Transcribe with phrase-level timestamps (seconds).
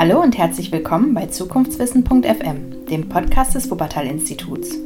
[0.00, 4.78] Hallo und herzlich willkommen bei Zukunftswissen.fm, dem Podcast des Wuppertal-Instituts.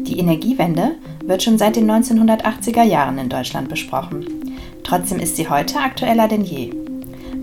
[0.00, 4.26] Die Energiewende wird schon seit den 1980er Jahren in Deutschland besprochen.
[4.82, 6.74] Trotzdem ist sie heute aktueller denn je.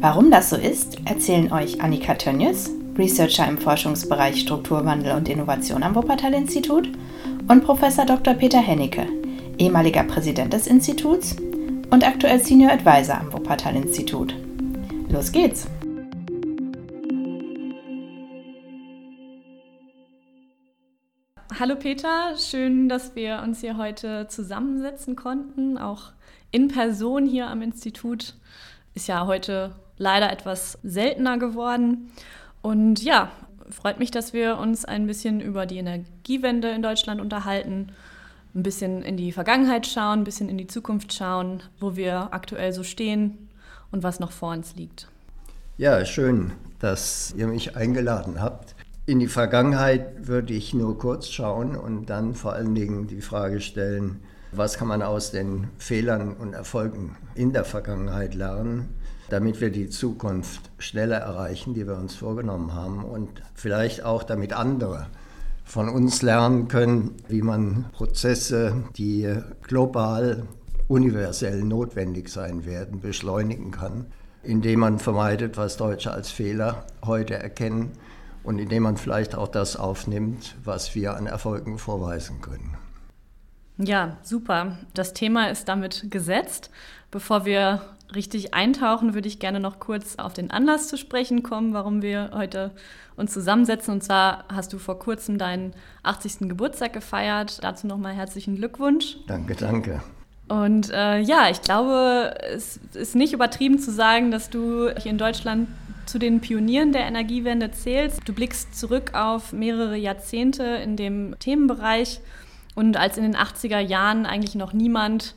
[0.01, 5.95] Warum das so ist, erzählen euch Annika Tönjes, Researcher im Forschungsbereich Strukturwandel und Innovation am
[5.95, 6.89] Wuppertal-Institut,
[7.47, 8.33] und Professor Dr.
[8.33, 9.07] Peter Hennecke,
[9.57, 11.37] ehemaliger Präsident des Instituts
[11.89, 14.35] und aktuell Senior Advisor am Wuppertal-Institut.
[15.07, 15.69] Los geht's!
[21.63, 25.77] Hallo Peter, schön, dass wir uns hier heute zusammensetzen konnten.
[25.77, 26.11] Auch
[26.51, 28.33] in Person hier am Institut
[28.95, 32.11] ist ja heute leider etwas seltener geworden.
[32.61, 33.31] Und ja,
[33.69, 37.93] freut mich, dass wir uns ein bisschen über die Energiewende in Deutschland unterhalten,
[38.53, 42.73] ein bisschen in die Vergangenheit schauen, ein bisschen in die Zukunft schauen, wo wir aktuell
[42.73, 43.47] so stehen
[43.89, 45.07] und was noch vor uns liegt.
[45.77, 48.75] Ja, schön, dass ihr mich eingeladen habt.
[49.05, 53.59] In die Vergangenheit würde ich nur kurz schauen und dann vor allen Dingen die Frage
[53.59, 54.21] stellen,
[54.53, 58.95] was kann man aus den Fehlern und Erfolgen in der Vergangenheit lernen,
[59.29, 64.53] damit wir die Zukunft schneller erreichen, die wir uns vorgenommen haben und vielleicht auch damit
[64.53, 65.07] andere
[65.65, 70.43] von uns lernen können, wie man Prozesse, die global,
[70.87, 74.05] universell notwendig sein werden, beschleunigen kann,
[74.43, 77.91] indem man vermeidet, was Deutsche als Fehler heute erkennen
[78.43, 82.77] und indem man vielleicht auch das aufnimmt, was wir an Erfolgen vorweisen können.
[83.77, 84.77] Ja, super.
[84.93, 86.69] Das Thema ist damit gesetzt.
[87.09, 87.81] Bevor wir
[88.13, 92.31] richtig eintauchen, würde ich gerne noch kurz auf den Anlass zu sprechen kommen, warum wir
[92.33, 92.71] heute
[93.15, 93.95] uns zusammensetzen.
[93.95, 96.49] Und zwar hast du vor kurzem deinen 80.
[96.49, 97.63] Geburtstag gefeiert.
[97.63, 99.17] Dazu nochmal herzlichen Glückwunsch.
[99.27, 100.01] Danke, danke.
[100.49, 105.17] Und äh, ja, ich glaube, es ist nicht übertrieben zu sagen, dass du hier in
[105.17, 105.67] Deutschland
[106.05, 108.21] zu den Pionieren der Energiewende zählst.
[108.25, 112.19] Du blickst zurück auf mehrere Jahrzehnte in dem Themenbereich
[112.75, 115.35] und als in den 80er Jahren eigentlich noch niemand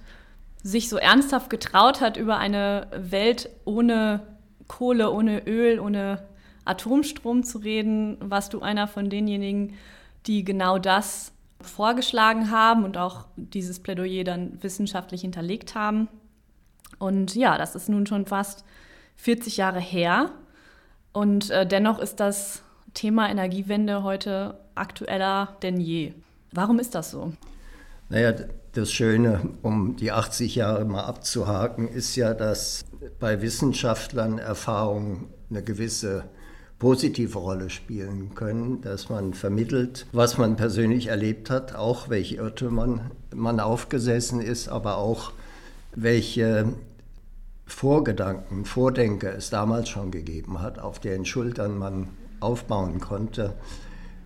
[0.62, 4.20] sich so ernsthaft getraut hat, über eine Welt ohne
[4.66, 6.22] Kohle, ohne Öl, ohne
[6.64, 9.74] Atomstrom zu reden, warst du einer von denjenigen,
[10.26, 16.08] die genau das vorgeschlagen haben und auch dieses Plädoyer dann wissenschaftlich hinterlegt haben.
[16.98, 18.64] Und ja, das ist nun schon fast
[19.16, 20.30] 40 Jahre her.
[21.16, 22.60] Und äh, dennoch ist das
[22.92, 26.12] Thema Energiewende heute aktueller denn je.
[26.52, 27.32] Warum ist das so?
[28.10, 28.34] Naja,
[28.74, 32.84] das Schöne, um die 80 Jahre mal abzuhaken, ist ja, dass
[33.18, 36.24] bei Wissenschaftlern Erfahrungen eine gewisse
[36.78, 43.10] positive Rolle spielen können, dass man vermittelt, was man persönlich erlebt hat, auch welche Irrtümern
[43.34, 45.32] man aufgesessen ist, aber auch
[45.94, 46.74] welche
[47.66, 52.08] Vorgedanken, Vordenker es damals schon gegeben hat, auf deren Schultern man
[52.40, 53.54] aufbauen konnte.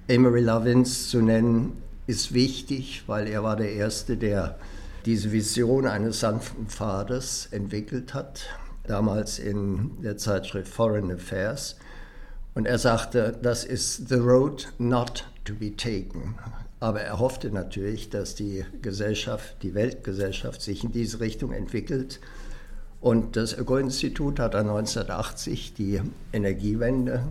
[0.09, 4.59] Emery Lovins zu nennen, ist wichtig, weil er war der Erste, der
[5.07, 8.43] diese Vision eines sanften Pfades entwickelt hat,
[8.87, 11.77] damals in der Zeitschrift Foreign Affairs.
[12.55, 16.35] Und er sagte, das ist the road not to be taken.
[16.81, 22.21] Aber er hoffte natürlich, dass die Gesellschaft, die Weltgesellschaft sich in diese Richtung entwickelt
[23.01, 26.03] und das Öko-Institut hat dann 1980 die
[26.33, 27.27] Energiewende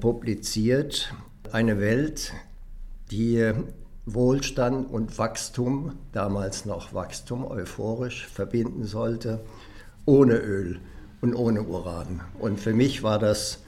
[0.00, 1.12] publiziert.
[1.52, 2.32] Eine Welt,
[3.10, 3.52] die
[4.06, 9.40] Wohlstand und Wachstum, damals noch Wachstum, euphorisch verbinden sollte,
[10.06, 10.80] ohne Öl
[11.20, 12.22] und ohne Uran.
[12.38, 13.62] Und für mich war das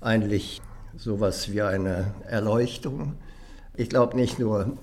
[0.00, 0.62] eigentlich
[0.96, 3.14] sowas wie eine Erleuchtung.
[3.74, 4.76] Ich glaube nicht nur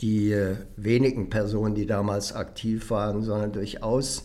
[0.00, 0.36] die
[0.76, 4.24] wenigen Personen, die damals aktiv waren, sondern durchaus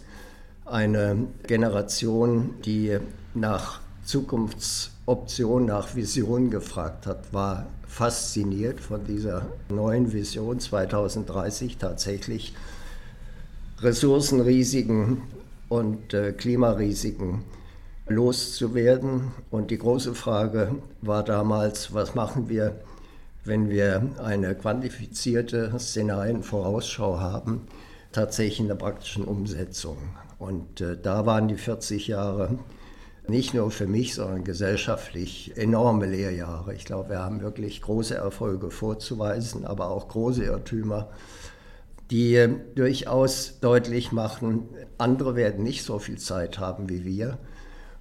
[0.71, 2.97] eine Generation, die
[3.33, 12.53] nach Zukunftsoptionen, nach Vision gefragt hat, war fasziniert von dieser neuen Vision 2030 tatsächlich
[13.81, 15.21] Ressourcenrisiken
[15.69, 17.43] und äh, Klimarisiken
[18.07, 19.31] loszuwerden.
[19.51, 22.75] Und die große Frage war damals, was machen wir,
[23.45, 27.67] wenn wir eine quantifizierte Szenarienvorausschau haben,
[28.11, 29.97] tatsächlich in der praktischen Umsetzung.
[30.39, 32.57] Und äh, da waren die 40 Jahre
[33.27, 36.73] nicht nur für mich, sondern gesellschaftlich enorme Lehrjahre.
[36.73, 41.09] Ich glaube, wir haben wirklich große Erfolge vorzuweisen, aber auch große Irrtümer,
[42.09, 47.37] die äh, durchaus deutlich machen, andere werden nicht so viel Zeit haben wie wir.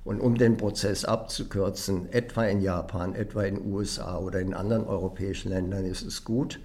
[0.04, 4.86] Und um den Prozess abzukürzen, etwa in Japan, etwa in den USA oder in anderen
[4.86, 6.60] europäischen Ländern ist es gut,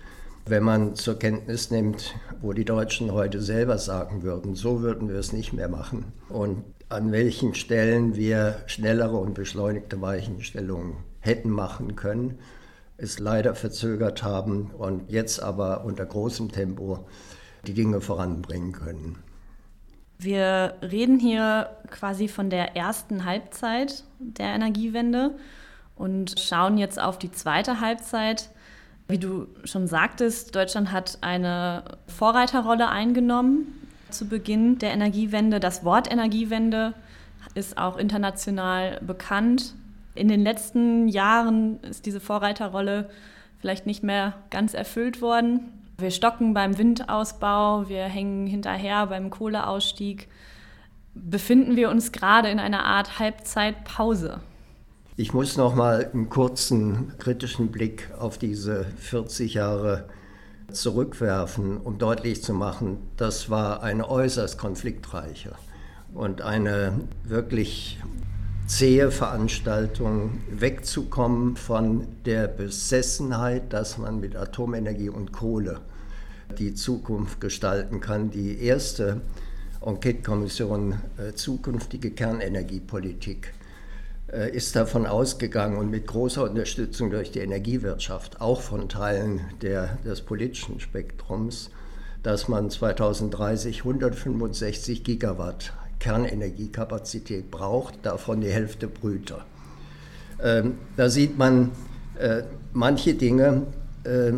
[0.45, 5.17] wenn man zur Kenntnis nimmt, wo die Deutschen heute selber sagen würden, so würden wir
[5.17, 6.11] es nicht mehr machen.
[6.29, 12.39] Und an welchen Stellen wir schnellere und beschleunigte Weichenstellungen hätten machen können,
[12.97, 17.07] es leider verzögert haben und jetzt aber unter großem Tempo
[17.65, 19.17] die Dinge voranbringen können.
[20.19, 25.31] Wir reden hier quasi von der ersten Halbzeit der Energiewende
[25.95, 28.49] und schauen jetzt auf die zweite Halbzeit.
[29.07, 33.67] Wie du schon sagtest, Deutschland hat eine Vorreiterrolle eingenommen
[34.09, 35.59] zu Beginn der Energiewende.
[35.59, 36.93] Das Wort Energiewende
[37.55, 39.75] ist auch international bekannt.
[40.15, 43.09] In den letzten Jahren ist diese Vorreiterrolle
[43.59, 45.71] vielleicht nicht mehr ganz erfüllt worden.
[45.97, 50.27] Wir stocken beim Windausbau, wir hängen hinterher beim Kohleausstieg.
[51.13, 54.39] Befinden wir uns gerade in einer Art Halbzeitpause?
[55.15, 60.05] Ich muss noch mal einen kurzen kritischen Blick auf diese 40 Jahre
[60.71, 65.51] zurückwerfen, um deutlich zu machen, das war eine äußerst konfliktreiche
[66.15, 66.93] und eine
[67.23, 67.99] wirklich
[68.65, 75.81] zähe Veranstaltung, wegzukommen von der Besessenheit, dass man mit Atomenergie und Kohle
[76.57, 78.31] die Zukunft gestalten kann.
[78.31, 79.21] Die erste
[79.85, 83.53] Enquete-Kommission äh, Zukünftige Kernenergiepolitik
[84.51, 90.21] ist davon ausgegangen und mit großer Unterstützung durch die Energiewirtschaft, auch von Teilen der, des
[90.21, 91.69] politischen Spektrums,
[92.23, 99.45] dass man 2030 165 Gigawatt Kernenergiekapazität braucht, davon die Hälfte Brüter.
[100.41, 101.71] Ähm, da sieht man
[102.19, 102.43] äh,
[102.73, 103.67] manche Dinge,
[104.03, 104.33] äh,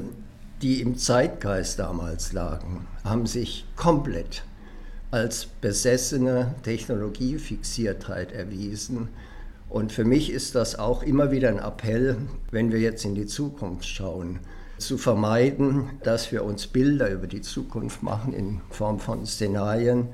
[0.62, 4.44] die im Zeitgeist damals lagen, haben sich komplett
[5.12, 9.10] als besessene Technologiefixiertheit erwiesen
[9.76, 12.16] und für mich ist das auch immer wieder ein Appell,
[12.50, 14.40] wenn wir jetzt in die Zukunft schauen,
[14.78, 20.08] zu vermeiden, dass wir uns Bilder über die Zukunft machen in Form von Szenarien,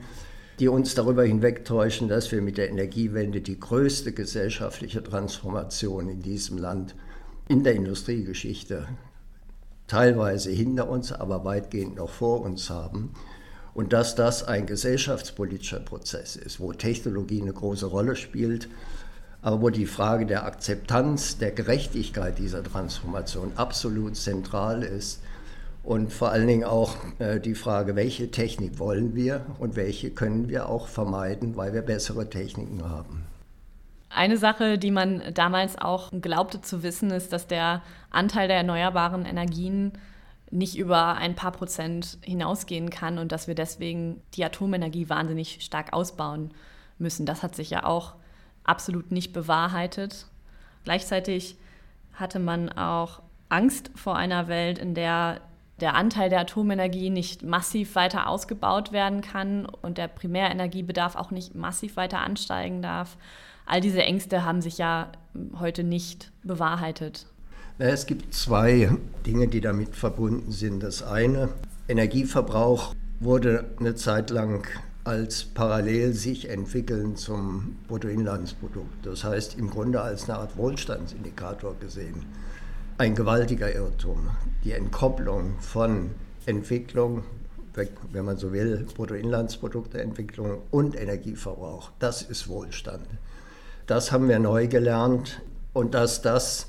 [0.58, 6.58] die uns darüber hinwegtäuschen, dass wir mit der Energiewende die größte gesellschaftliche Transformation in diesem
[6.58, 6.96] Land
[7.48, 8.88] in der Industriegeschichte
[9.86, 13.14] teilweise hinter uns, aber weitgehend noch vor uns haben.
[13.76, 18.68] Und dass das ein gesellschaftspolitischer Prozess ist, wo Technologie eine große Rolle spielt
[19.42, 25.22] aber wo die Frage der Akzeptanz, der Gerechtigkeit dieser Transformation absolut zentral ist
[25.84, 30.48] und vor allen Dingen auch äh, die Frage, welche Technik wollen wir und welche können
[30.48, 33.24] wir auch vermeiden, weil wir bessere Techniken haben.
[34.14, 39.26] Eine Sache, die man damals auch glaubte zu wissen, ist, dass der Anteil der erneuerbaren
[39.26, 39.94] Energien
[40.52, 45.94] nicht über ein paar Prozent hinausgehen kann und dass wir deswegen die Atomenergie wahnsinnig stark
[45.94, 46.52] ausbauen
[46.98, 47.26] müssen.
[47.26, 48.16] Das hat sich ja auch
[48.64, 50.28] absolut nicht bewahrheitet.
[50.84, 51.58] Gleichzeitig
[52.14, 55.42] hatte man auch Angst vor einer Welt, in der
[55.82, 61.56] der Anteil der Atomenergie nicht massiv weiter ausgebaut werden kann und der Primärenergiebedarf auch nicht
[61.56, 63.18] massiv weiter ansteigen darf.
[63.66, 65.12] All diese Ängste haben sich ja
[65.60, 67.26] heute nicht bewahrheitet.
[67.80, 70.84] Es gibt zwei Dinge, die damit verbunden sind.
[70.84, 71.50] Das eine,
[71.88, 74.68] Energieverbrauch wurde eine Zeit lang
[75.04, 79.06] als parallel sich entwickeln zum Bruttoinlandsprodukt.
[79.06, 82.26] Das heißt im Grunde als eine Art Wohlstandsindikator gesehen.
[82.98, 84.30] Ein gewaltiger Irrtum.
[84.64, 86.12] Die Entkopplung von
[86.46, 87.24] Entwicklung,
[88.12, 93.08] wenn man so will, Bruttoinlandsprodukteentwicklung und Energieverbrauch, das ist Wohlstand.
[93.88, 95.42] Das haben wir neu gelernt
[95.74, 96.68] und dass das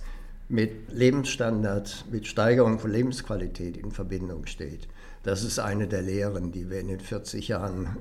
[0.48, 4.88] mit Lebensstandard, mit Steigerung von Lebensqualität in Verbindung steht.
[5.22, 7.96] Das ist eine der Lehren, die wir in den 40 Jahren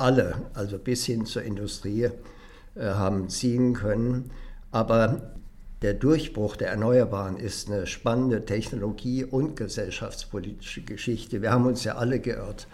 [0.00, 2.10] alle, also bis hin zur Industrie,
[2.74, 4.30] äh, haben ziehen können.
[4.70, 5.32] Aber
[5.82, 11.42] der Durchbruch der Erneuerbaren ist eine spannende Technologie- und gesellschaftspolitische Geschichte.
[11.42, 12.66] Wir haben uns ja alle geirrt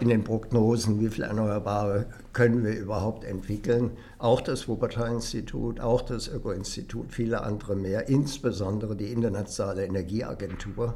[0.00, 3.92] in den Prognosen, wie viel Erneuerbare können wir überhaupt entwickeln.
[4.18, 10.94] Auch das Wuppertal-Institut, auch das Öko-Institut, viele andere mehr, insbesondere die Internationale Energieagentur,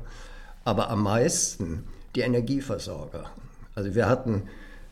[0.64, 3.30] aber am meisten die Energieversorger.
[3.74, 4.44] Also wir hatten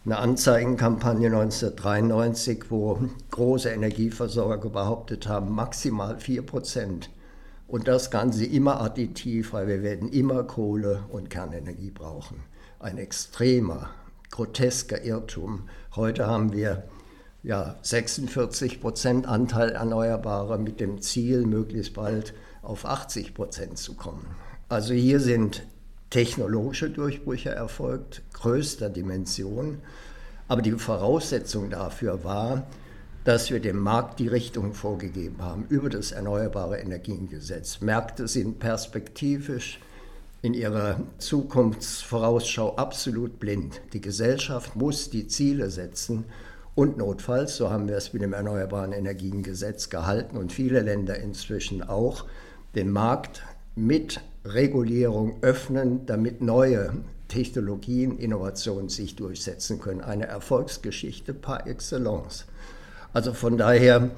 [0.05, 2.99] eine Anzeigenkampagne 1993, wo
[3.31, 7.11] große Energieversorger behauptet haben, maximal 4 Prozent.
[7.67, 12.45] Und das Ganze immer additiv, weil wir werden immer Kohle und Kernenergie brauchen.
[12.81, 13.89] Ein extremer,
[14.31, 15.71] grotesker Irrtum.
[15.97, 16.85] Heute haben wir
[17.43, 24.27] ja, 46 Prozent Anteil Erneuerbarer mit dem Ziel, möglichst bald auf 80 Prozent zu kommen.
[24.69, 25.67] Also hier sind
[26.11, 29.79] technologische Durchbrüche erfolgt, größter Dimension.
[30.47, 32.67] Aber die Voraussetzung dafür war,
[33.25, 37.81] dass wir dem Markt die Richtung vorgegeben haben über das Erneuerbare Energiengesetz.
[37.81, 39.81] Märkte sind perspektivisch
[40.43, 43.81] in ihrer Zukunftsvorausschau absolut blind.
[43.95, 46.27] Die Gesellschaft muss die Ziele setzen
[46.75, 51.83] Und notfalls, so haben wir es mit dem Erneuerbaren Energiengesetz gehalten und viele Länder inzwischen
[51.83, 52.25] auch,
[52.75, 53.43] den Markt
[53.77, 56.93] mit Regulierung öffnen, damit neue
[57.29, 60.01] Technologien, Innovationen sich durchsetzen können.
[60.01, 62.47] Eine Erfolgsgeschichte par excellence.
[63.13, 64.11] Also von daher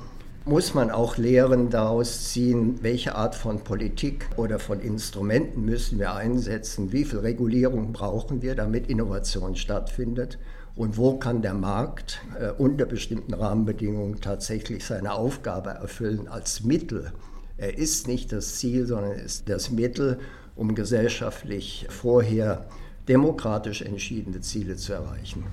[0.47, 6.15] muss man auch Lehren daraus ziehen, welche Art von Politik oder von Instrumenten müssen wir
[6.15, 10.39] einsetzen, wie viel Regulierung brauchen wir, damit Innovation stattfindet
[10.77, 17.13] und wo kann der Markt äh, unter bestimmten Rahmenbedingungen tatsächlich seine Aufgabe erfüllen als Mittel.
[17.57, 20.21] Er ist nicht das Ziel, sondern ist das Mittel,
[20.55, 22.67] um gesellschaftlich vorher
[23.09, 25.45] demokratisch entschiedene Ziele zu erreichen.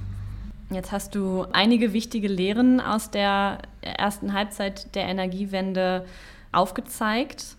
[0.70, 6.06] Jetzt hast du einige wichtige Lehren aus der ersten Halbzeit der Energiewende
[6.52, 7.58] aufgezeigt.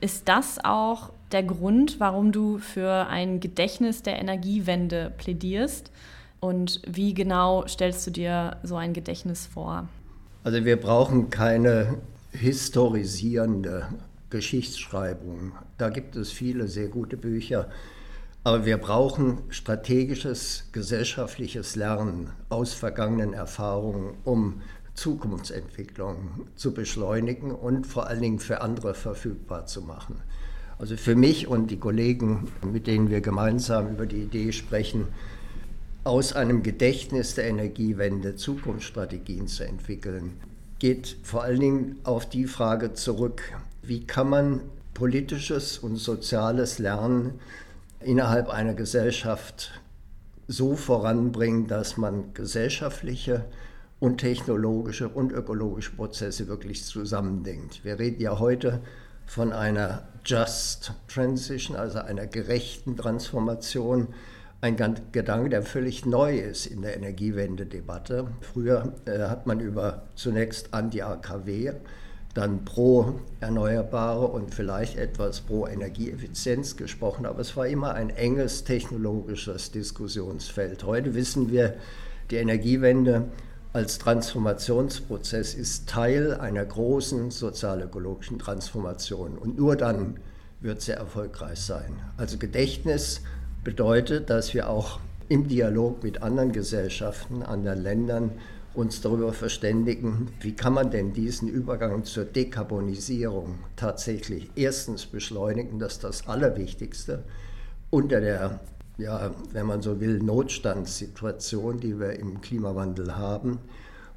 [0.00, 5.90] Ist das auch der Grund, warum du für ein Gedächtnis der Energiewende plädierst?
[6.40, 9.88] Und wie genau stellst du dir so ein Gedächtnis vor?
[10.44, 11.96] Also wir brauchen keine
[12.32, 13.88] historisierende
[14.28, 15.52] Geschichtsschreibung.
[15.78, 17.68] Da gibt es viele sehr gute Bücher
[18.44, 24.60] aber wir brauchen strategisches gesellschaftliches Lernen aus vergangenen Erfahrungen, um
[24.92, 30.20] Zukunftsentwicklung zu beschleunigen und vor allen Dingen für andere verfügbar zu machen.
[30.78, 35.08] Also für mich und die Kollegen, mit denen wir gemeinsam über die Idee sprechen,
[36.04, 40.34] aus einem Gedächtnis der Energiewende Zukunftsstrategien zu entwickeln,
[40.78, 43.40] geht vor allen Dingen auf die Frage zurück,
[43.82, 44.60] wie kann man
[44.92, 47.40] politisches und soziales Lernen
[48.04, 49.80] innerhalb einer Gesellschaft
[50.46, 53.44] so voranbringen, dass man gesellschaftliche
[53.98, 57.84] und technologische und ökologische Prozesse wirklich zusammendenkt.
[57.84, 58.80] Wir reden ja heute
[59.26, 64.08] von einer Just Transition, also einer gerechten Transformation.
[64.60, 64.76] Ein
[65.12, 68.28] Gedanke, der völlig neu ist in der Energiewende-Debatte.
[68.40, 71.72] Früher äh, hat man über zunächst Anti-AKW
[72.34, 78.64] dann pro Erneuerbare und vielleicht etwas pro Energieeffizienz gesprochen, aber es war immer ein enges
[78.64, 80.82] technologisches Diskussionsfeld.
[80.84, 81.74] Heute wissen wir,
[82.30, 83.28] die Energiewende
[83.72, 90.18] als Transformationsprozess ist Teil einer großen sozial-ökologischen Transformation und nur dann
[90.60, 92.00] wird sie erfolgreich sein.
[92.16, 93.20] Also Gedächtnis
[93.62, 94.98] bedeutet, dass wir auch
[95.28, 98.30] im Dialog mit anderen Gesellschaften, anderen Ländern
[98.74, 105.94] uns darüber verständigen, wie kann man denn diesen Übergang zur Dekarbonisierung tatsächlich erstens beschleunigen, das
[105.94, 107.24] ist das Allerwichtigste,
[107.90, 108.60] unter der,
[108.98, 113.58] ja, wenn man so will, Notstandssituation, die wir im Klimawandel haben.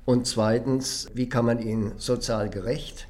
[0.06, 3.08] Und zweitens, wie kann man ihn sozial gerecht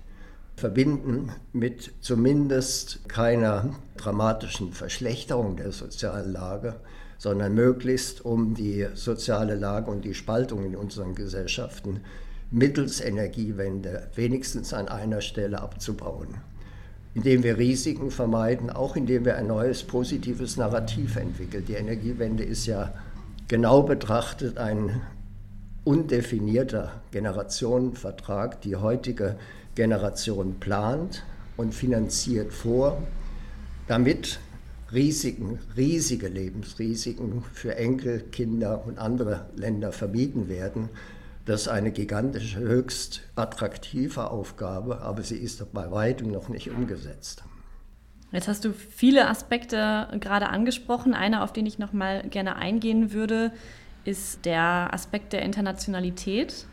[0.57, 6.77] verbinden mit zumindest keiner dramatischen Verschlechterung der sozialen Lage,
[7.17, 12.01] sondern möglichst um die soziale Lage und die Spaltung in unseren Gesellschaften
[12.51, 16.35] mittels Energiewende wenigstens an einer Stelle abzubauen.
[17.13, 21.65] Indem wir Risiken vermeiden, auch indem wir ein neues positives Narrativ entwickeln.
[21.67, 22.93] Die Energiewende ist ja
[23.47, 25.01] genau betrachtet ein
[25.83, 28.61] undefinierter Generationenvertrag.
[28.61, 29.37] Die heutige
[29.73, 31.23] Generation plant
[31.55, 33.01] und finanziert vor,
[33.87, 34.39] damit
[34.91, 40.89] Risiken, riesige Lebensrisiken für Enkel, Kinder und andere Länder vermieden werden.
[41.45, 47.43] Das ist eine gigantische, höchst attraktive Aufgabe, aber sie ist bei weitem noch nicht umgesetzt.
[48.31, 51.13] Jetzt hast du viele Aspekte gerade angesprochen.
[51.13, 53.51] Einer, auf den ich noch mal gerne eingehen würde,
[54.03, 56.65] ist der Aspekt der Internationalität.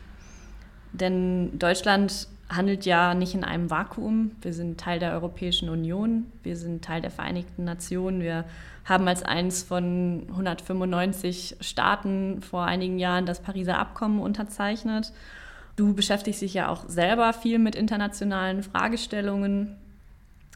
[0.91, 4.31] Denn Deutschland handelt ja nicht in einem Vakuum.
[4.41, 8.21] Wir sind Teil der Europäischen Union, wir sind Teil der Vereinigten Nationen.
[8.21, 8.45] Wir
[8.85, 15.11] haben als eines von 195 Staaten vor einigen Jahren das Pariser Abkommen unterzeichnet.
[15.75, 19.75] Du beschäftigst dich ja auch selber viel mit internationalen Fragestellungen.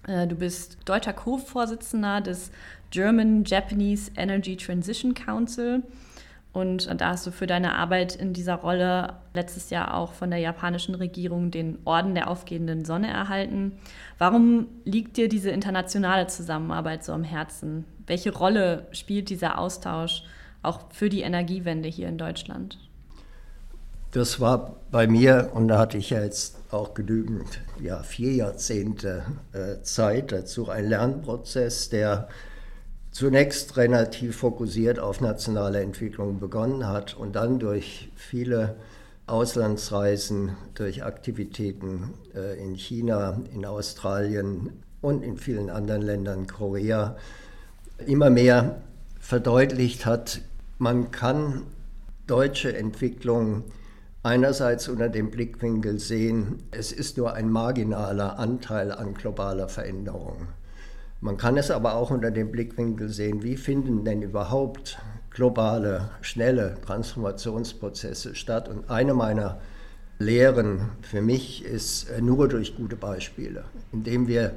[0.08, 2.52] Äh, du bist deutscher Co-Vorsitzender des
[2.92, 5.84] German Japanese Energy Transition Council.
[6.52, 10.40] Und da hast du für deine Arbeit in dieser Rolle letztes Jahr auch von der
[10.40, 13.74] japanischen Regierung den Orden der aufgehenden Sonne erhalten.
[14.18, 17.86] Warum liegt dir diese internationale Zusammenarbeit so am Herzen?
[18.08, 20.24] Welche Rolle spielt dieser Austausch
[20.64, 22.80] auch für die Energiewende hier in Deutschland?
[24.12, 29.24] Das war bei mir, und da hatte ich ja jetzt auch genügend, ja, vier Jahrzehnte
[29.54, 32.28] äh, Zeit dazu, ein Lernprozess, der
[33.20, 38.78] zunächst relativ fokussiert auf nationale Entwicklung begonnen hat und dann durch viele
[39.28, 44.70] Auslandsreisen, durch Aktivitäten äh, in China, in Australien
[45.02, 47.18] und in vielen anderen Ländern, Korea,
[48.08, 48.84] immer mehr
[49.20, 50.40] verdeutlicht hat,
[50.78, 51.64] man kann
[52.26, 53.66] deutsche Entwicklung
[54.24, 60.48] einerseits unter dem Blickwinkel sehen, es ist nur ein marginaler Anteil an globaler Veränderung.
[61.22, 65.00] Man kann es aber auch unter dem Blickwinkel sehen, wie finden denn überhaupt
[65.30, 68.70] globale, schnelle Transformationsprozesse statt.
[68.70, 69.60] Und eine meiner
[70.18, 74.54] Lehren für mich ist nur durch gute Beispiele, indem wir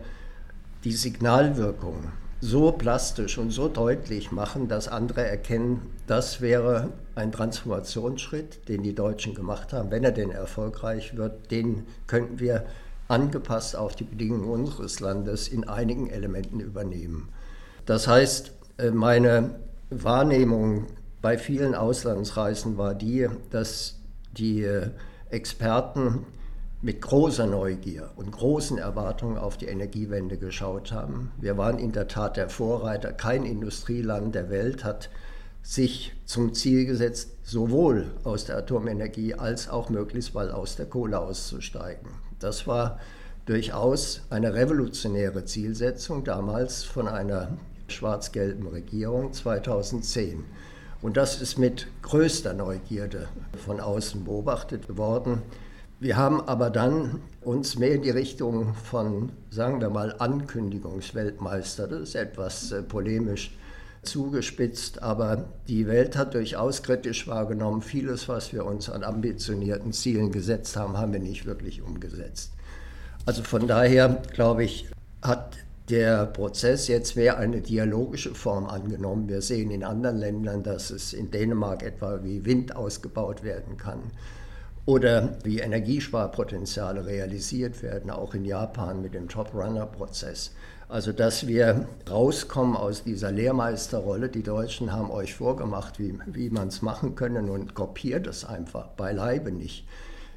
[0.85, 8.69] die Signalwirkung so plastisch und so deutlich machen, dass andere erkennen, das wäre ein Transformationsschritt,
[8.69, 9.93] den die Deutschen gemacht haben.
[9.93, 12.67] Wenn er denn erfolgreich wird, den könnten wir
[13.13, 17.29] angepasst auf die Bedingungen unseres Landes in einigen Elementen übernehmen.
[17.87, 19.57] Das heißt, äh, meine
[19.91, 20.87] Wahrnehmung
[21.21, 24.01] bei vielen Auslandsreisen war die, dass
[24.33, 24.91] die äh,
[25.31, 26.27] Experten
[26.81, 31.31] mit großer Neugier und großen Erwartungen auf die Energiewende geschaut haben.
[31.41, 33.13] Wir waren in der Tat der Vorreiter.
[33.13, 35.11] Kein Industrieland der Welt hat
[35.63, 41.21] sich zum Ziel gesetzt, sowohl aus der Atomenergie als auch möglichst bald aus der Kohle
[41.21, 42.09] auszusteigen.
[42.43, 42.99] Das war
[43.47, 47.57] durchaus eine revolutionäre Zielsetzung damals von einer
[47.89, 50.45] schwarz-gelben Regierung 2010.
[51.03, 53.29] Und das ist mit größter Neugierde
[53.65, 55.43] von außen beobachtet worden.
[56.01, 62.01] Wir haben aber dann uns mehr in die Richtung von, sagen wir mal, Ankündigungsweltmeister, das
[62.01, 63.57] ist etwas äh, polemisch
[64.03, 70.33] zugespitzt, aber die Welt hat durchaus kritisch wahrgenommen, vieles, was wir uns an ambitionierten Zielen
[70.33, 72.53] gesetzt haben, haben wir nicht wirklich umgesetzt.
[73.27, 74.89] Also von daher, glaube ich,
[75.23, 75.57] hat
[75.89, 79.29] der Prozess jetzt mehr eine dialogische Form angenommen.
[79.29, 84.01] Wir sehen in anderen Ländern, dass es in Dänemark etwa wie Wind ausgebaut werden kann
[84.85, 90.53] oder wie Energiesparpotenziale realisiert werden, auch in Japan mit dem Top-Runner-Prozess.
[90.93, 94.29] Also, dass wir rauskommen aus dieser Lehrmeisterrolle.
[94.29, 98.89] Die Deutschen haben euch vorgemacht, wie, wie man es machen können und kopiert es einfach
[98.89, 99.87] beileibe nicht.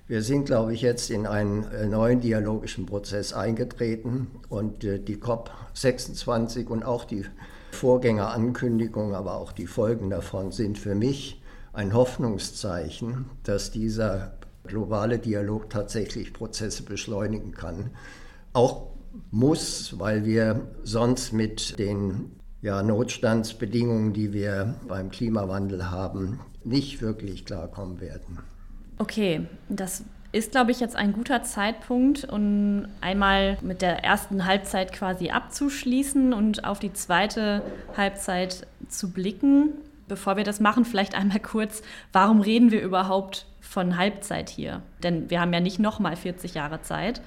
[0.08, 5.18] Wir sind, glaube ich, jetzt in einen äh, neuen dialogischen Prozess eingetreten und äh, die
[5.18, 7.26] COP26 und auch die
[7.72, 15.70] Vorgängerankündigungen, aber auch die Folgen davon sind für mich ein Hoffnungszeichen, dass dieser globale Dialog
[15.70, 17.92] tatsächlich Prozesse beschleunigen kann.
[18.54, 18.95] Auch
[19.32, 27.46] muss, weil wir sonst mit den ja, Notstandsbedingungen, die wir beim Klimawandel haben, nicht wirklich
[27.46, 28.40] klarkommen werden.
[28.98, 34.92] Okay, das ist, glaube ich, jetzt ein guter Zeitpunkt, um einmal mit der ersten Halbzeit
[34.92, 37.62] quasi abzuschließen und auf die zweite
[37.96, 39.74] Halbzeit zu blicken.
[40.08, 44.82] Bevor wir das machen, vielleicht einmal kurz, warum reden wir überhaupt von Halbzeit hier?
[45.04, 47.22] Denn wir haben ja nicht nochmal 40 Jahre Zeit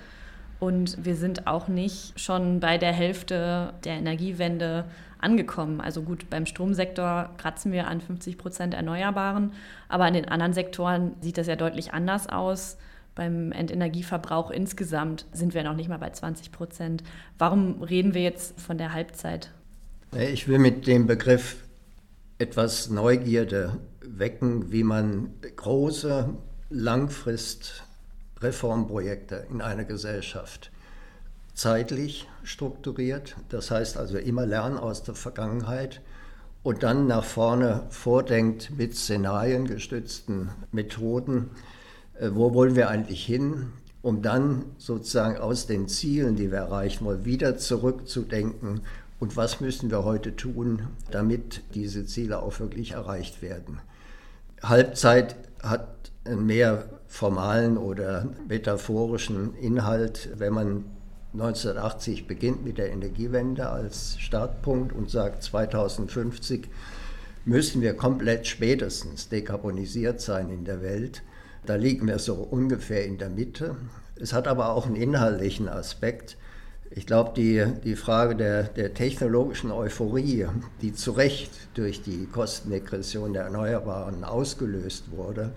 [0.61, 4.85] und wir sind auch nicht schon bei der Hälfte der Energiewende
[5.21, 5.81] angekommen.
[5.81, 9.53] Also gut, beim Stromsektor kratzen wir an 50 Prozent Erneuerbaren,
[9.89, 12.77] aber in den anderen Sektoren sieht das ja deutlich anders aus.
[13.15, 17.03] Beim Endenergieverbrauch insgesamt sind wir noch nicht mal bei 20 Prozent.
[17.37, 19.51] Warum reden wir jetzt von der Halbzeit?
[20.17, 21.65] Ich will mit dem Begriff
[22.39, 26.33] etwas Neugierde wecken, wie man große
[28.41, 30.71] Langfrist-Reformprojekte in einer Gesellschaft.
[31.55, 36.01] Zeitlich strukturiert, das heißt also immer lernen aus der Vergangenheit
[36.63, 41.51] und dann nach vorne vordenkt mit szenariengestützten Methoden,
[42.19, 43.73] äh, wo wollen wir eigentlich hin,
[44.03, 48.83] um dann sozusagen aus den Zielen, die wir erreichen wollen, wieder zurückzudenken?
[49.19, 53.81] Und was müssen wir heute tun, damit diese Ziele auch wirklich erreicht werden.
[54.63, 60.85] Halbzeit hat mehr formalen oder metaphorischen Inhalt, wenn man
[61.33, 66.69] 1980 beginnt mit der Energiewende als Startpunkt und sagt 2050
[67.45, 71.23] müssen wir komplett spätestens dekarbonisiert sein in der Welt.
[71.65, 73.77] Da liegen wir so ungefähr in der Mitte.
[74.17, 76.37] Es hat aber auch einen inhaltlichen Aspekt.
[76.91, 80.47] Ich glaube, die, die Frage der, der technologischen Euphorie,
[80.83, 85.53] die zu Recht durch die Kostendegression der Erneuerbaren ausgelöst wurde,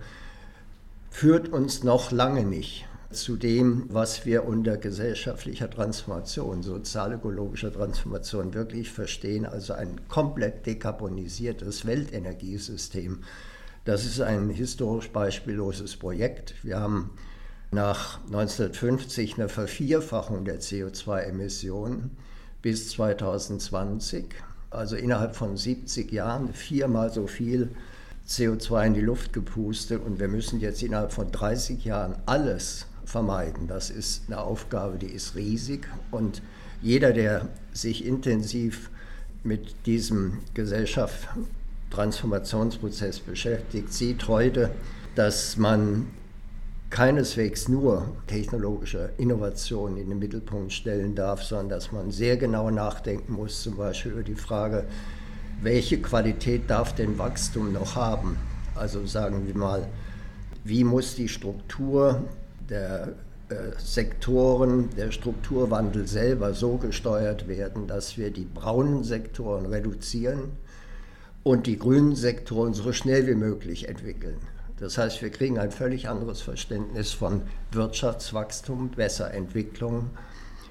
[1.12, 8.90] führt uns noch lange nicht zu dem, was wir unter gesellschaftlicher Transformation, sozial-ökologischer Transformation wirklich
[8.90, 13.20] verstehen, also ein komplett dekarbonisiertes Weltenergiesystem.
[13.84, 16.54] Das ist ein historisch beispielloses Projekt.
[16.62, 17.10] Wir haben
[17.70, 22.16] nach 1950 eine Vervierfachung der CO2-Emissionen
[22.62, 24.34] bis 2020,
[24.70, 27.68] also innerhalb von 70 Jahren viermal so viel
[28.28, 33.68] CO2 in die Luft gepustet und wir müssen jetzt innerhalb von 30 Jahren alles vermeiden.
[33.68, 36.42] Das ist eine Aufgabe, die ist riesig und
[36.80, 38.90] jeder, der sich intensiv
[39.44, 44.70] mit diesem Gesellschaftstransformationsprozess beschäftigt, sieht heute,
[45.14, 46.06] dass man
[46.90, 53.32] keineswegs nur technologische Innovationen in den Mittelpunkt stellen darf, sondern dass man sehr genau nachdenken
[53.32, 54.84] muss, zum Beispiel über die Frage,
[55.62, 58.36] welche Qualität darf denn Wachstum noch haben?
[58.74, 59.86] Also sagen wir mal,
[60.64, 62.22] wie muss die Struktur
[62.68, 63.14] der
[63.48, 70.52] äh, Sektoren, der Strukturwandel selber so gesteuert werden, dass wir die braunen Sektoren reduzieren
[71.42, 74.38] und die grünen Sektoren so schnell wie möglich entwickeln.
[74.78, 80.10] Das heißt, wir kriegen ein völlig anderes Verständnis von Wirtschaftswachstum, besser Entwicklung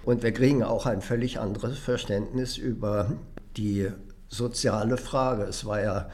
[0.04, 3.14] und wir kriegen auch ein völlig anderes Verständnis über
[3.58, 3.90] die
[4.32, 5.44] soziale Frage.
[5.44, 6.10] Es war ja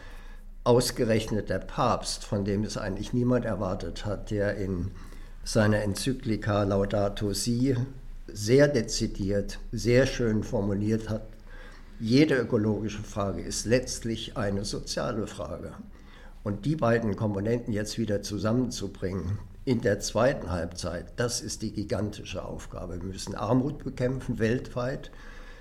[0.63, 4.91] ausgerechnet der Papst, von dem es eigentlich niemand erwartet hat, der in
[5.45, 7.77] seiner Enzyklika Laudato Si
[8.27, 11.27] sehr dezidiert, sehr schön formuliert hat,
[11.99, 15.71] jede ökologische Frage ist letztlich eine soziale Frage.
[16.43, 22.43] Und die beiden Komponenten jetzt wieder zusammenzubringen in der zweiten Halbzeit, das ist die gigantische
[22.43, 23.01] Aufgabe.
[23.01, 25.11] Wir müssen Armut bekämpfen weltweit,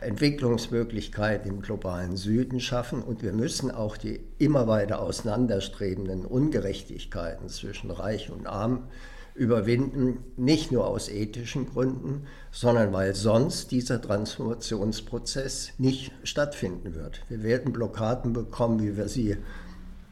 [0.01, 7.91] Entwicklungsmöglichkeiten im globalen Süden schaffen und wir müssen auch die immer weiter auseinanderstrebenden Ungerechtigkeiten zwischen
[7.91, 8.89] Reich und Arm
[9.35, 17.21] überwinden, nicht nur aus ethischen Gründen, sondern weil sonst dieser Transformationsprozess nicht stattfinden wird.
[17.29, 19.37] Wir werden Blockaden bekommen, wie wir sie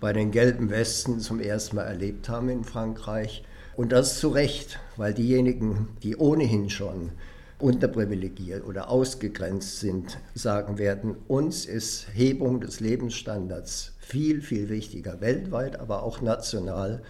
[0.01, 3.45] bei den gelben Westen zum ersten Mal erlebt haben in Frankreich.
[3.77, 7.13] Und das zu Recht, weil diejenigen, die ohnehin schon
[7.59, 15.79] unterprivilegiert oder ausgegrenzt sind, sagen werden, uns ist Hebung des Lebensstandards viel, viel wichtiger, weltweit,
[15.79, 17.03] aber auch national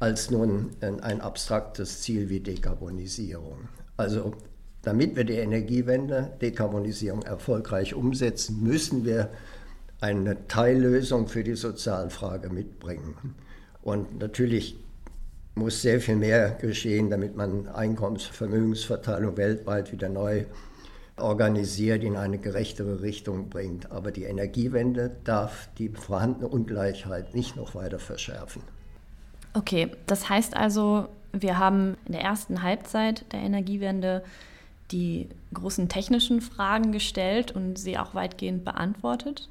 [0.00, 3.68] als nun ein abstraktes Ziel wie Dekarbonisierung.
[3.96, 4.32] Also
[4.82, 9.30] damit wir die Energiewende, Dekarbonisierung erfolgreich umsetzen, müssen wir
[10.00, 13.34] eine Teillösung für die Sozialfrage mitbringen.
[13.82, 14.76] Und natürlich
[15.58, 20.44] muss sehr viel mehr geschehen, damit man Einkommensvermögensverteilung weltweit wieder neu
[21.16, 23.90] organisiert in eine gerechtere Richtung bringt.
[23.90, 28.62] Aber die Energiewende darf die vorhandene Ungleichheit nicht noch weiter verschärfen.
[29.54, 34.22] Okay, das heißt also, wir haben in der ersten Halbzeit der Energiewende
[34.90, 39.48] die großen technischen Fragen gestellt und sie auch weitgehend beantwortet.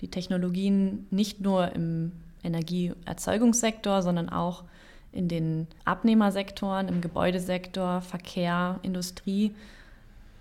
[0.00, 4.64] Die Technologien nicht nur im Energieerzeugungssektor, sondern auch
[5.12, 9.54] in den Abnehmersektoren, im Gebäudesektor, Verkehr, Industrie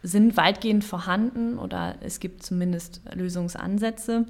[0.03, 4.25] sind weitgehend vorhanden oder es gibt zumindest Lösungsansätze.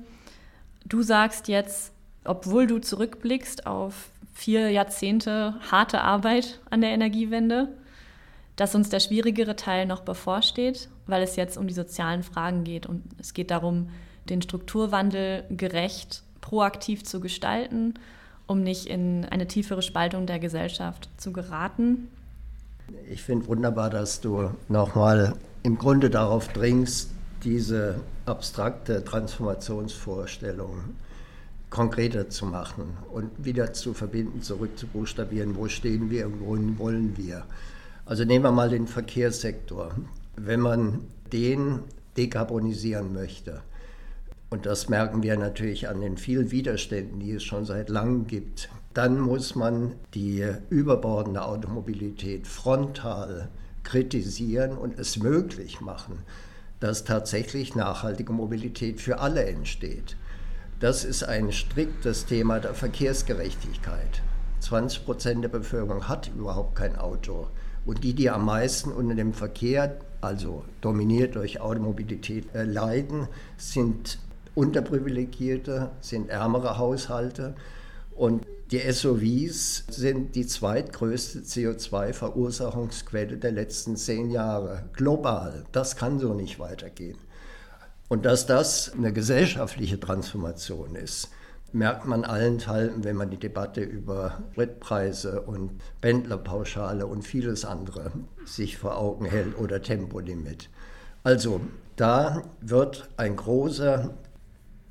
[0.85, 1.91] Du sagst jetzt,
[2.23, 7.69] obwohl du zurückblickst auf vier Jahrzehnte harte Arbeit an der Energiewende,
[8.55, 12.85] dass uns der schwierigere Teil noch bevorsteht, weil es jetzt um die sozialen Fragen geht
[12.85, 13.89] und es geht darum,
[14.29, 17.93] den Strukturwandel gerecht, proaktiv zu gestalten,
[18.47, 22.07] um nicht in eine tiefere Spaltung der Gesellschaft zu geraten.
[23.11, 27.11] Ich finde wunderbar, dass du nochmal im Grunde darauf dringst,
[27.43, 30.95] diese abstrakte Transformationsvorstellung
[31.69, 37.43] konkreter zu machen und wieder zu verbinden, zurückzubuchstabieren, wo stehen wir und wohin wollen wir.
[38.05, 39.91] Also nehmen wir mal den Verkehrssektor.
[40.37, 41.01] Wenn man
[41.33, 41.79] den
[42.15, 43.61] dekarbonisieren möchte,
[44.49, 48.69] und das merken wir natürlich an den vielen Widerständen, die es schon seit langem gibt,
[48.93, 53.49] dann muss man die überbordende Automobilität frontal
[53.83, 56.19] kritisieren und es möglich machen,
[56.79, 60.15] dass tatsächlich nachhaltige Mobilität für alle entsteht.
[60.79, 64.21] Das ist ein striktes Thema der Verkehrsgerechtigkeit.
[64.61, 67.47] 20 Prozent der Bevölkerung hat überhaupt kein Auto.
[67.85, 74.19] Und die, die am meisten unter dem Verkehr, also dominiert durch Automobilität, äh, leiden, sind
[74.57, 77.53] unterprivilegierte, sind ärmere Haushalte.
[78.15, 84.89] Und die SUVs sind die zweitgrößte CO2-Verursachungsquelle der letzten zehn Jahre.
[84.93, 85.63] Global.
[85.71, 87.19] Das kann so nicht weitergehen.
[88.09, 91.29] Und dass das eine gesellschaftliche Transformation ist,
[91.71, 98.11] merkt man allenthalben, wenn man die Debatte über Spritpreise und Pendlerpauschale und vieles andere
[98.45, 100.69] sich vor Augen hält oder Tempolimit.
[101.23, 101.61] Also
[101.95, 104.13] da wird ein großer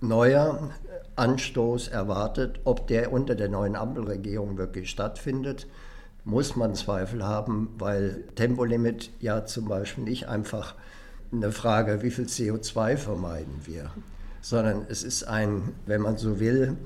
[0.00, 0.70] neuer
[1.16, 2.60] Anstoß erwartet.
[2.64, 5.66] Ob der unter der neuen Ampelregierung wirklich stattfindet,
[6.24, 10.74] muss man Zweifel haben, weil Tempolimit ja zum Beispiel nicht einfach
[11.32, 13.90] eine Frage, wie viel CO2 vermeiden wir,
[14.40, 16.76] sondern es ist ein, wenn man so will,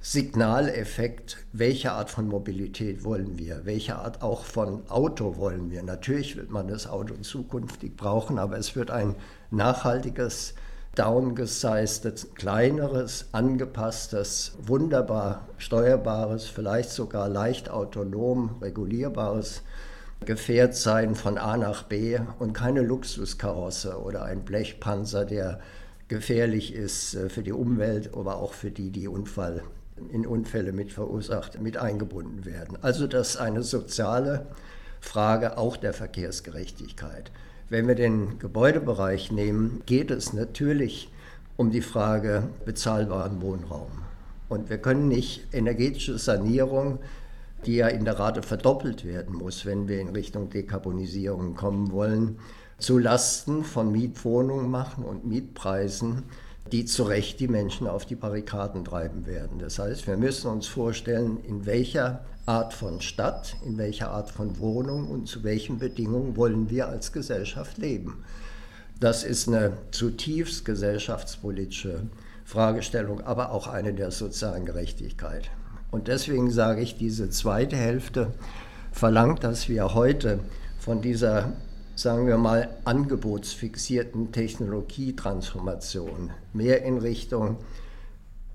[0.00, 5.82] Signaleffekt, welche Art von Mobilität wollen wir, welche Art auch von Auto wollen wir.
[5.82, 9.16] Natürlich wird man das Auto zukünftig brauchen, aber es wird ein
[9.50, 10.54] nachhaltiges
[10.98, 19.62] downgesized, kleineres, angepasstes, wunderbar steuerbares, vielleicht sogar leicht autonom regulierbares
[20.24, 25.60] Gefährt sein von A nach B und keine Luxuskarosse oder ein Blechpanzer, der
[26.08, 29.62] gefährlich ist äh, für die Umwelt, aber auch für die, die Unfall,
[30.12, 32.76] in Unfälle mit verursacht, mit eingebunden werden.
[32.82, 34.46] Also das ist eine soziale
[35.00, 37.30] Frage auch der Verkehrsgerechtigkeit.
[37.70, 41.12] Wenn wir den Gebäudebereich nehmen, geht es natürlich
[41.58, 43.90] um die Frage bezahlbaren Wohnraum.
[44.48, 46.98] Und wir können nicht energetische Sanierung,
[47.66, 52.38] die ja in der Rate verdoppelt werden muss, wenn wir in Richtung Dekarbonisierung kommen wollen,
[52.78, 56.22] zu Lasten von Mietwohnungen machen und Mietpreisen,
[56.72, 59.58] die zu Recht die Menschen auf die Barrikaden treiben werden.
[59.58, 64.58] Das heißt, wir müssen uns vorstellen, in welcher Art von Stadt, in welcher Art von
[64.58, 68.24] Wohnung und zu welchen Bedingungen wollen wir als Gesellschaft leben.
[69.00, 72.04] Das ist eine zutiefst gesellschaftspolitische
[72.46, 75.50] Fragestellung, aber auch eine der sozialen Gerechtigkeit.
[75.90, 78.32] Und deswegen sage ich, diese zweite Hälfte
[78.92, 80.40] verlangt, dass wir heute
[80.80, 81.52] von dieser
[81.98, 87.56] sagen wir mal, angebotsfixierten Technologietransformation, mehr in Richtung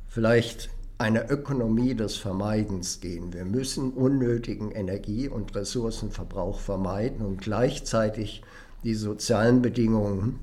[0.08, 0.70] vielleicht
[1.04, 3.34] einer Ökonomie des Vermeidens gehen.
[3.34, 8.42] Wir müssen unnötigen Energie- und Ressourcenverbrauch vermeiden und gleichzeitig
[8.86, 10.40] die sozialen Bedingungen,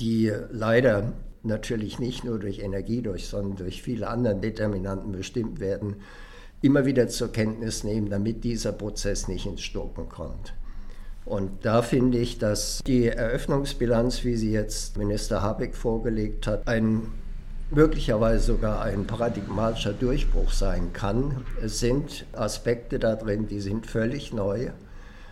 [0.00, 1.12] die leider
[1.44, 5.94] natürlich nicht nur durch Energie, durch, sondern durch viele andere Determinanten bestimmt werden,
[6.60, 10.54] immer wieder zur Kenntnis nehmen, damit dieser Prozess nicht ins Stocken kommt.
[11.24, 17.12] Und da finde ich, dass die Eröffnungsbilanz, wie sie jetzt Minister Habeck vorgelegt hat, ein
[17.72, 21.44] möglicherweise sogar ein paradigmatischer Durchbruch sein kann.
[21.62, 24.70] Es sind Aspekte da drin, die sind völlig neu.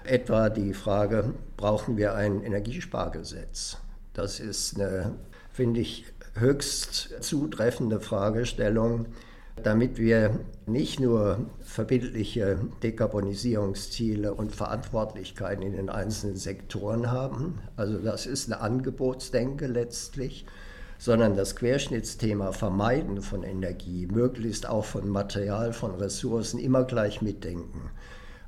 [0.04, 3.76] Etwa die Frage, brauchen wir ein Energiespargesetz?
[4.14, 5.12] Das ist eine,
[5.52, 9.06] finde ich, höchst zutreffende Fragestellung
[9.62, 18.26] damit wir nicht nur verbindliche Dekarbonisierungsziele und Verantwortlichkeiten in den einzelnen Sektoren haben, also das
[18.26, 20.46] ist eine Angebotsdenke letztlich,
[21.00, 27.90] sondern das Querschnittsthema Vermeiden von Energie, möglichst auch von Material, von Ressourcen immer gleich mitdenken.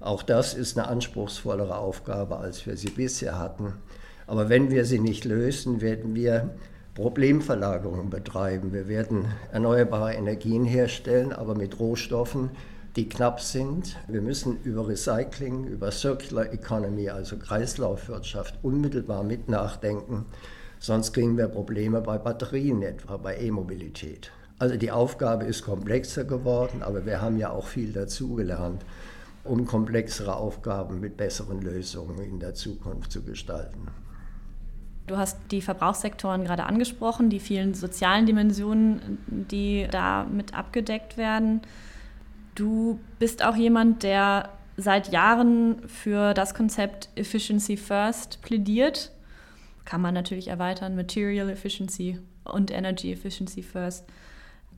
[0.01, 3.73] Auch das ist eine anspruchsvollere Aufgabe, als wir sie bisher hatten.
[4.27, 6.51] Aber wenn wir sie nicht lösen, werden wir
[6.95, 8.75] Problemverlagerung betreiben.
[8.75, 12.51] Wir werden erneuerbare Energien herstellen, aber mit Rohstoffen,
[12.97, 13.97] die knapp sind.
[14.09, 20.27] Wir müssen über Recycling, über Circular Economy, also Kreislaufwirtschaft, unmittelbar mit nachdenken.
[20.83, 24.33] Sonst kriegen wir Probleme bei Batterien etwa, bei E-Mobilität.
[24.59, 28.85] Also die Aufgabe ist komplexer geworden, aber wir haben ja auch viel dazugelernt,
[29.45, 33.87] um komplexere Aufgaben mit besseren Lösungen in der Zukunft zu gestalten.
[35.07, 41.61] Du hast die Verbrauchssektoren gerade angesprochen, die vielen sozialen Dimensionen, die da mit abgedeckt werden.
[42.57, 49.13] Du bist auch jemand, der seit Jahren für das Konzept Efficiency First plädiert.
[49.85, 54.05] Kann man natürlich erweitern, Material Efficiency und Energy Efficiency First.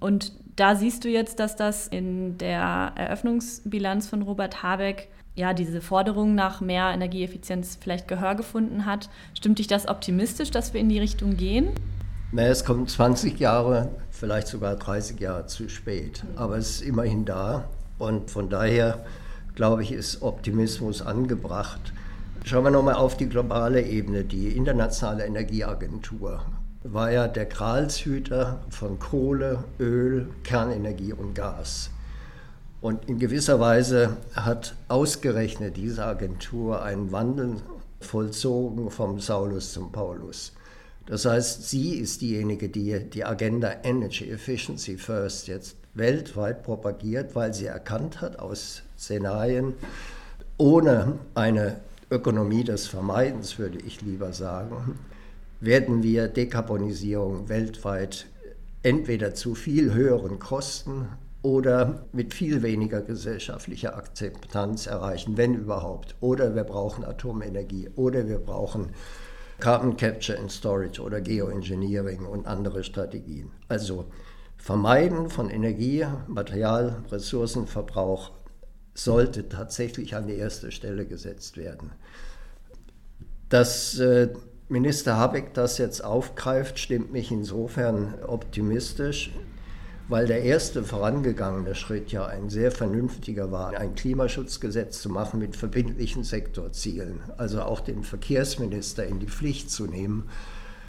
[0.01, 5.81] Und da siehst du jetzt, dass das in der Eröffnungsbilanz von Robert Habeck ja, diese
[5.81, 9.11] Forderung nach mehr Energieeffizienz vielleicht Gehör gefunden hat.
[9.37, 11.71] Stimmt dich das optimistisch, dass wir in die Richtung gehen?
[12.31, 17.25] Naja, es kommt 20 Jahre, vielleicht sogar 30 Jahre zu spät, aber es ist immerhin
[17.25, 19.05] da und von daher
[19.55, 21.93] glaube ich, ist Optimismus angebracht.
[22.47, 24.23] Schauen wir nochmal auf die globale Ebene.
[24.23, 26.45] Die Internationale Energieagentur
[26.83, 31.89] war ja der Gralshüter von Kohle, Öl, Kernenergie und Gas.
[32.83, 37.63] Und in gewisser Weise hat ausgerechnet diese Agentur einen Wandel
[38.01, 40.53] vollzogen vom Saulus zum Paulus.
[41.07, 47.55] Das heißt, sie ist diejenige, die die Agenda Energy Efficiency First jetzt weltweit propagiert, weil
[47.55, 49.73] sie erkannt hat aus Szenarien,
[50.59, 51.77] ohne eine
[52.15, 55.01] Ökonomie des Vermeidens, würde ich lieber sagen,
[55.59, 58.27] werden wir Dekarbonisierung weltweit
[58.85, 61.09] entweder zu viel höheren Kosten
[61.43, 66.15] oder mit viel weniger gesellschaftlicher Akzeptanz erreichen, wenn überhaupt.
[66.21, 68.91] Oder wir brauchen Atomenergie oder wir brauchen
[69.59, 73.51] Carbon Capture and Storage oder Geoengineering und andere Strategien.
[73.67, 74.05] Also
[74.57, 78.31] Vermeiden von Energie, Material, Ressourcenverbrauch
[78.95, 81.91] sollte tatsächlich an die erste Stelle gesetzt werden.
[83.49, 84.29] Dass äh,
[84.69, 89.31] Minister Habeck das jetzt aufgreift, stimmt mich insofern optimistisch,
[90.09, 95.57] weil der erste vorangegangene Schritt ja ein sehr vernünftiger war, ein Klimaschutzgesetz zu machen mit
[95.57, 100.31] verbindlichen Sektorzielen, also auch den Verkehrsminister in die Pflicht zu nehmen,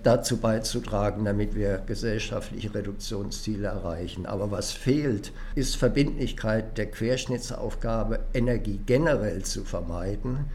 [0.03, 4.25] dazu beizutragen, damit wir gesellschaftliche Reduktionsziele erreichen.
[4.25, 10.45] Aber was fehlt, ist Verbindlichkeit der Querschnittsaufgabe, Energie generell zu vermeiden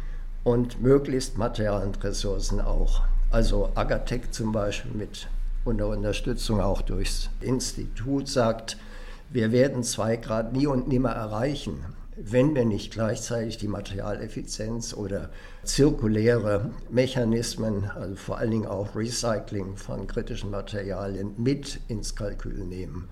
[0.44, 3.02] und möglichst materialen Ressourcen auch.
[3.30, 5.28] Also Agatec zum Beispiel mit
[5.64, 8.76] unter Unterstützung auch durchs Institut sagt,
[9.30, 11.84] wir werden zwei Grad nie und nimmer erreichen
[12.22, 15.30] wenn wir nicht gleichzeitig die Materialeffizienz oder
[15.62, 23.08] zirkuläre Mechanismen, also vor allen Dingen auch Recycling von kritischen Materialien mit ins Kalkül nehmen.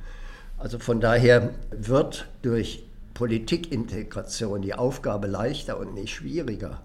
[0.59, 6.83] Also von daher wird durch Politikintegration die Aufgabe leichter und nicht schwieriger.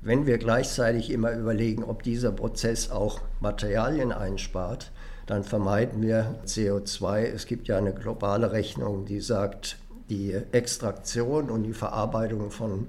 [0.00, 4.92] Wenn wir gleichzeitig immer überlegen, ob dieser Prozess auch Materialien einspart,
[5.26, 7.24] dann vermeiden wir CO2.
[7.24, 9.76] Es gibt ja eine globale Rechnung, die sagt,
[10.08, 12.86] die Extraktion und die Verarbeitung von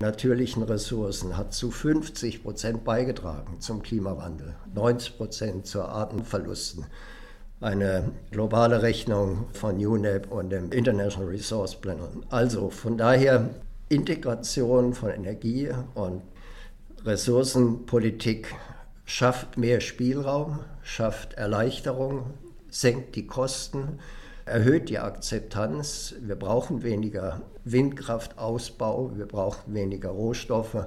[0.00, 6.86] natürlichen Ressourcen hat zu 50 Prozent beigetragen zum Klimawandel, 90 Prozent zu Artenverlusten.
[7.60, 12.24] Eine globale Rechnung von UNEP und dem International Resource Plan.
[12.30, 13.50] Also von daher
[13.90, 16.22] Integration von Energie und
[17.04, 18.54] Ressourcenpolitik
[19.04, 22.34] schafft mehr Spielraum, schafft Erleichterung,
[22.68, 23.98] senkt die Kosten
[24.50, 26.14] erhöht die Akzeptanz.
[26.20, 30.86] Wir brauchen weniger Windkraftausbau, wir brauchen weniger Rohstoffe,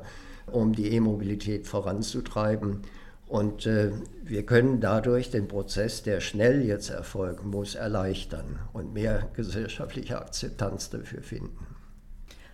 [0.52, 2.82] um die E-Mobilität voranzutreiben.
[3.28, 3.92] Und äh,
[4.24, 10.90] wir können dadurch den Prozess, der schnell jetzt erfolgen muss, erleichtern und mehr gesellschaftliche Akzeptanz
[10.90, 11.73] dafür finden.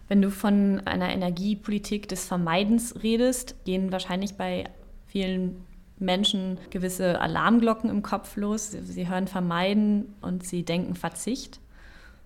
[0.10, 4.66] Wenn du von einer Energiepolitik des Vermeidens redest, gehen wahrscheinlich bei
[5.06, 5.64] vielen
[6.00, 8.72] Menschen gewisse Alarmglocken im Kopf los.
[8.72, 11.60] Sie hören vermeiden und sie denken Verzicht.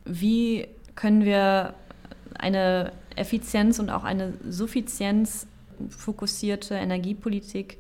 [0.06, 1.74] Wie können wir
[2.36, 5.46] eine Effizienz und auch eine Suffizienz
[5.90, 7.80] fokussierte Energiepolitik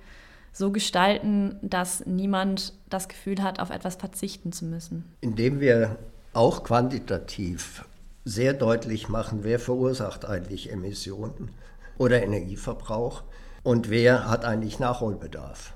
[0.51, 5.05] so gestalten, dass niemand das Gefühl hat, auf etwas verzichten zu müssen?
[5.21, 5.97] Indem wir
[6.33, 7.85] auch quantitativ
[8.25, 11.51] sehr deutlich machen, wer verursacht eigentlich Emissionen
[11.97, 13.23] oder Energieverbrauch
[13.63, 15.73] und wer hat eigentlich Nachholbedarf.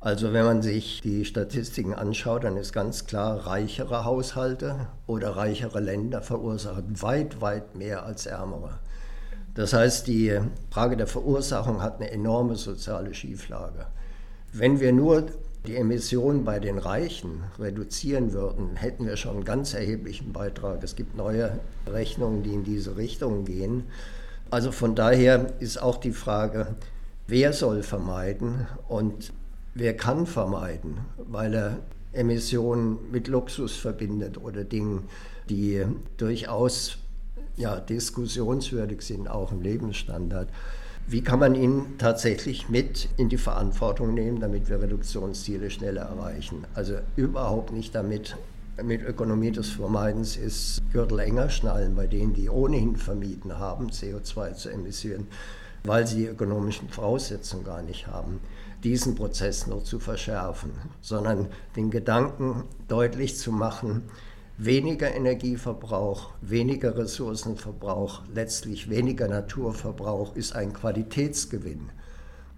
[0.00, 5.80] Also wenn man sich die Statistiken anschaut, dann ist ganz klar, reichere Haushalte oder reichere
[5.80, 8.78] Länder verursachen weit, weit mehr als ärmere.
[9.54, 10.38] Das heißt, die
[10.70, 13.86] Frage der Verursachung hat eine enorme soziale Schieflage.
[14.52, 15.26] Wenn wir nur
[15.66, 20.82] die Emissionen bei den Reichen reduzieren würden, hätten wir schon einen ganz erheblichen Beitrag.
[20.82, 23.84] Es gibt neue Rechnungen, die in diese Richtung gehen.
[24.50, 26.68] Also von daher ist auch die Frage,
[27.26, 29.32] wer soll vermeiden und
[29.78, 31.78] Wer kann vermeiden, weil er
[32.12, 35.04] Emissionen mit Luxus verbindet oder Dingen,
[35.48, 35.84] die
[36.16, 36.98] durchaus
[37.56, 40.48] ja, diskussionswürdig sind, auch im Lebensstandard.
[41.10, 46.66] Wie kann man ihn tatsächlich mit in die Verantwortung nehmen, damit wir Reduktionsziele schneller erreichen?
[46.74, 48.36] Also überhaupt nicht damit,
[48.82, 54.52] mit Ökonomie des Vermeidens ist Gürtel enger schnallen bei denen, die ohnehin vermieden haben, CO2
[54.52, 55.28] zu emissieren,
[55.84, 58.40] weil sie die ökonomischen Voraussetzungen gar nicht haben
[58.84, 64.02] diesen Prozess noch zu verschärfen, sondern den Gedanken deutlich zu machen,
[64.58, 71.90] weniger Energieverbrauch, weniger Ressourcenverbrauch, letztlich weniger Naturverbrauch ist ein Qualitätsgewinn,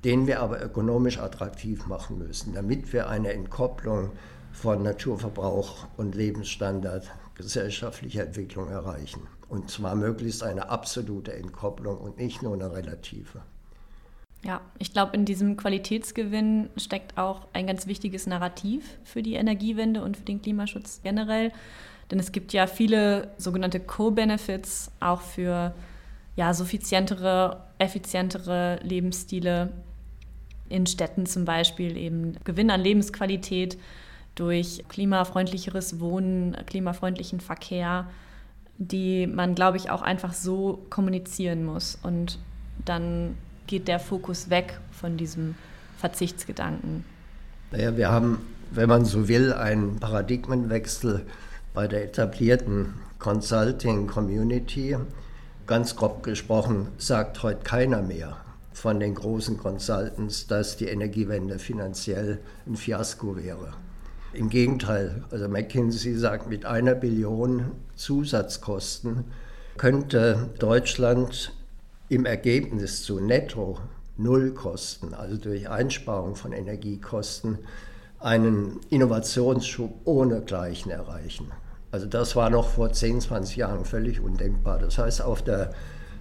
[0.05, 4.13] den wir aber ökonomisch attraktiv machen müssen, damit wir eine Entkopplung
[4.51, 9.23] von Naturverbrauch und Lebensstandard gesellschaftlicher Entwicklung erreichen.
[9.51, 13.43] Und zwar möglichst eine absolute Entkopplung und nicht nur eine relative.
[14.43, 20.03] Ja, ich glaube, in diesem Qualitätsgewinn steckt auch ein ganz wichtiges Narrativ für die Energiewende
[20.03, 21.53] und für den Klimaschutz generell.
[22.11, 25.75] Denn es gibt ja viele sogenannte Co-Benefits auch für
[26.37, 29.71] ja, suffizientere, effizientere Lebensstile
[30.69, 33.79] in Städten zum Beispiel, eben Gewinn an Lebensqualität
[34.35, 38.09] durch klimafreundlicheres Wohnen, klimafreundlichen Verkehr,
[38.79, 41.99] die man, glaube ich, auch einfach so kommunizieren muss.
[42.03, 42.39] Und
[42.85, 45.55] dann geht der Fokus weg von diesem
[45.99, 47.05] Verzichtsgedanken?
[47.71, 48.39] Naja, wir haben,
[48.71, 51.27] wenn man so will, einen Paradigmenwechsel
[51.75, 54.97] bei der etablierten Consulting Community.
[55.67, 58.37] Ganz grob gesprochen sagt heute keiner mehr
[58.73, 63.75] von den großen Consultants, dass die Energiewende finanziell ein Fiasko wäre.
[64.33, 69.25] Im Gegenteil, also McKinsey sagt, mit einer Billion Zusatzkosten
[69.77, 71.53] könnte Deutschland
[72.09, 73.79] im Ergebnis zu netto
[74.17, 77.59] Nullkosten, also durch Einsparung von Energiekosten,
[78.21, 81.51] einen Innovationsschub ohne Gleichen erreichen.
[81.91, 84.79] Also das war noch vor 10, 20 Jahren völlig undenkbar.
[84.79, 85.73] Das heißt, auf der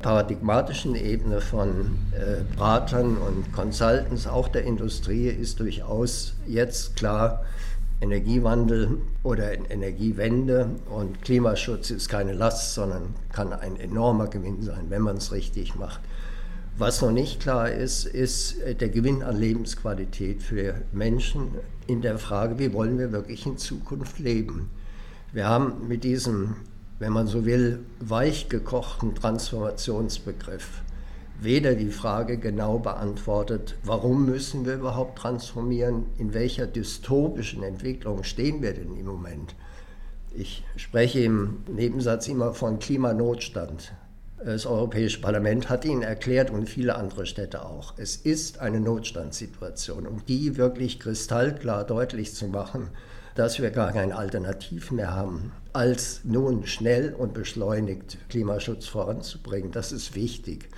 [0.02, 7.44] paradigmatischen Ebene von äh, Beratern und Consultants, auch der Industrie, ist durchaus jetzt klar,
[8.02, 15.02] Energiewandel oder Energiewende und Klimaschutz ist keine Last, sondern kann ein enormer Gewinn sein, wenn
[15.02, 16.00] man es richtig macht.
[16.78, 21.50] Was noch nicht klar ist, ist der Gewinn an Lebensqualität für Menschen
[21.88, 24.70] in der Frage, wie wollen wir wirklich in Zukunft leben.
[25.34, 26.56] Wir haben mit diesem,
[27.00, 30.82] wenn man so will, weich gekochten Transformationsbegriff
[31.42, 38.62] weder die Frage genau beantwortet, warum müssen wir überhaupt transformieren, in welcher dystopischen Entwicklung stehen
[38.62, 39.56] wir denn im Moment.
[40.36, 43.94] Ich spreche im Nebensatz immer von Klimanotstand.
[44.44, 47.96] Das Europäische Parlament hat Ihnen erklärt und viele andere Städte auch.
[47.98, 52.88] Es ist eine Notstandssituation, um die wirklich kristallklar deutlich zu machen,
[53.36, 59.74] dass wir gar keine Alternativ mehr haben, als nun schnell und beschleunigt Klimaschutz voranzubringen.
[59.74, 60.70] Das ist wichtig.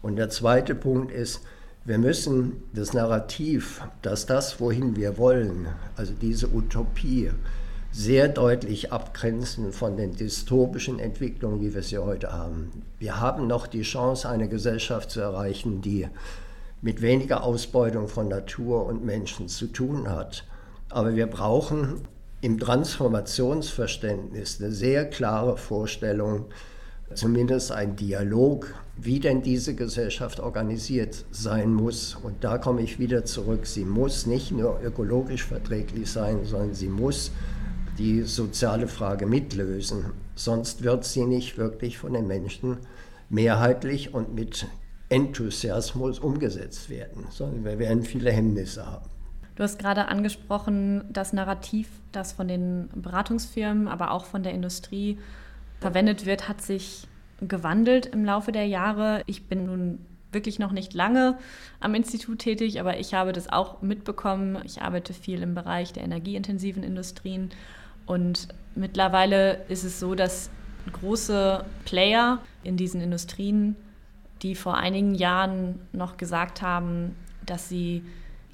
[0.00, 1.40] Und der zweite Punkt ist,
[1.84, 5.66] wir müssen das Narrativ, dass das, wohin wir wollen,
[5.96, 7.32] also diese Utopie,
[7.90, 12.70] sehr deutlich abgrenzen von den dystopischen Entwicklungen, wie wir sie heute haben.
[12.98, 16.06] Wir haben noch die Chance, eine Gesellschaft zu erreichen, die
[16.80, 20.44] mit weniger Ausbeutung von Natur und Menschen zu tun hat.
[20.90, 22.02] Aber wir brauchen
[22.40, 26.46] im Transformationsverständnis eine sehr klare Vorstellung,
[27.14, 32.16] zumindest ein Dialog, wie denn diese Gesellschaft organisiert sein muss.
[32.22, 33.66] Und da komme ich wieder zurück.
[33.66, 37.32] Sie muss nicht nur ökologisch verträglich sein, sondern sie muss
[37.98, 40.12] die soziale Frage mitlösen.
[40.34, 42.78] Sonst wird sie nicht wirklich von den Menschen
[43.28, 44.66] mehrheitlich und mit
[45.08, 49.08] Enthusiasmus umgesetzt werden, sondern wir werden viele Hemmnisse haben.
[49.56, 55.18] Du hast gerade angesprochen, das Narrativ, das von den Beratungsfirmen, aber auch von der Industrie
[55.80, 57.08] verwendet wird, hat sich
[57.40, 59.22] gewandelt im Laufe der Jahre.
[59.26, 59.98] Ich bin nun
[60.30, 61.38] wirklich noch nicht lange
[61.80, 64.58] am Institut tätig, aber ich habe das auch mitbekommen.
[64.64, 67.50] Ich arbeite viel im Bereich der energieintensiven Industrien
[68.08, 70.50] und mittlerweile ist es so, dass
[70.92, 73.76] große Player in diesen Industrien,
[74.42, 78.02] die vor einigen Jahren noch gesagt haben, dass sie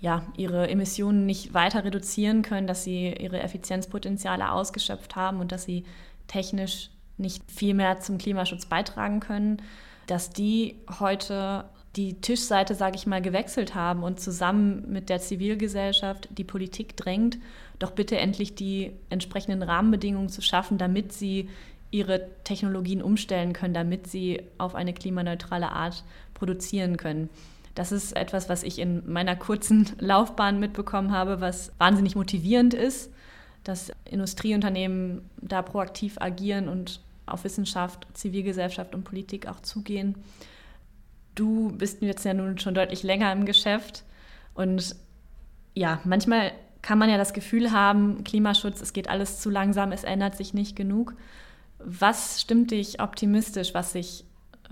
[0.00, 5.64] ja, ihre Emissionen nicht weiter reduzieren können, dass sie ihre Effizienzpotenziale ausgeschöpft haben und dass
[5.64, 5.84] sie
[6.26, 9.62] technisch nicht viel mehr zum Klimaschutz beitragen können,
[10.06, 11.64] dass die heute
[11.96, 17.38] die Tischseite, sage ich mal, gewechselt haben und zusammen mit der Zivilgesellschaft die Politik drängt,
[17.78, 21.48] doch bitte endlich die entsprechenden Rahmenbedingungen zu schaffen, damit sie
[21.90, 26.02] ihre Technologien umstellen können, damit sie auf eine klimaneutrale Art
[26.34, 27.30] produzieren können.
[27.76, 33.10] Das ist etwas, was ich in meiner kurzen Laufbahn mitbekommen habe, was wahnsinnig motivierend ist,
[33.62, 40.16] dass Industrieunternehmen da proaktiv agieren und auf Wissenschaft, Zivilgesellschaft und Politik auch zugehen.
[41.34, 44.04] Du bist jetzt ja nun schon deutlich länger im Geschäft
[44.54, 44.96] und
[45.74, 50.04] ja, manchmal kann man ja das Gefühl haben, Klimaschutz, es geht alles zu langsam, es
[50.04, 51.14] ändert sich nicht genug.
[51.78, 54.24] Was stimmt dich optimistisch, was sich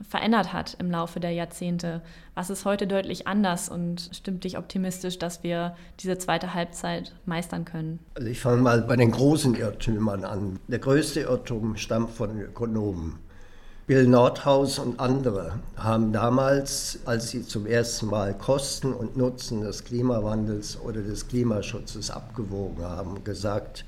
[0.09, 2.03] verändert hat im Laufe der Jahrzehnte?
[2.35, 7.65] Was ist heute deutlich anders und stimmt dich optimistisch, dass wir diese zweite Halbzeit meistern
[7.65, 7.99] können?
[8.15, 10.59] Also ich fange mal bei den großen Irrtümern an.
[10.69, 13.19] Der größte Irrtum stammt von Ökonomen.
[13.87, 19.85] Bill Nordhaus und andere haben damals, als sie zum ersten Mal Kosten und Nutzen des
[19.85, 23.85] Klimawandels oder des Klimaschutzes abgewogen haben, gesagt,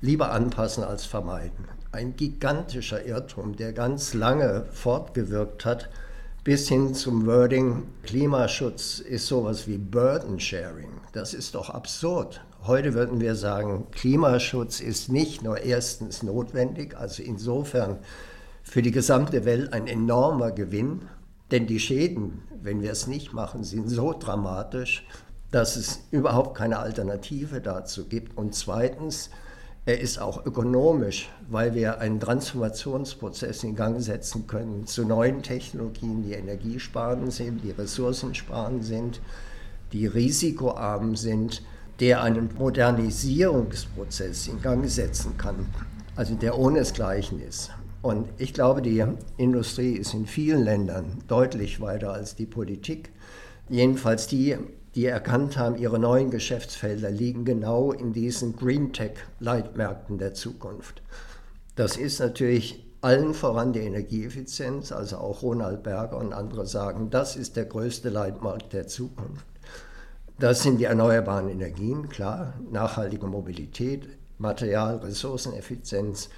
[0.00, 5.88] lieber anpassen als vermeiden ein gigantischer Irrtum, der ganz lange fortgewirkt hat,
[6.44, 10.90] bis hin zum Wording, Klimaschutz ist sowas wie Burden Sharing.
[11.12, 12.40] Das ist doch absurd.
[12.64, 17.98] Heute würden wir sagen, Klimaschutz ist nicht nur erstens notwendig, also insofern
[18.68, 21.00] für die gesamte Welt ein enormer Gewinn,
[21.50, 25.06] denn die Schäden, wenn wir es nicht machen, sind so dramatisch,
[25.50, 28.36] dass es überhaupt keine Alternative dazu gibt.
[28.36, 29.30] Und zweitens,
[29.86, 36.22] er ist auch ökonomisch, weil wir einen Transformationsprozess in Gang setzen können zu neuen Technologien,
[36.22, 39.22] die energiesparend sind, die ressourcensparend sind,
[39.92, 41.62] die risikoarm sind,
[42.00, 45.66] der einen Modernisierungsprozess in Gang setzen kann,
[46.16, 47.70] also der ohnesgleichen ist.
[48.00, 49.04] Und ich glaube, die
[49.36, 53.10] Industrie ist in vielen Ländern deutlich weiter als die Politik.
[53.68, 54.56] Jedenfalls die
[54.94, 61.02] die erkannt haben, ihre neuen Geschäftsfelder liegen genau in diesen Green Tech-Leitmärkten der Zukunft.
[61.76, 67.36] Das ist natürlich allen voran die Energieeffizienz, also auch Ronald Berger und andere sagen, das
[67.36, 69.46] ist der größte Leitmarkt der Zukunft.
[70.40, 76.28] Das sind die erneuerbaren Energien, klar, nachhaltige Mobilität, Material, Ressourceneffizienz,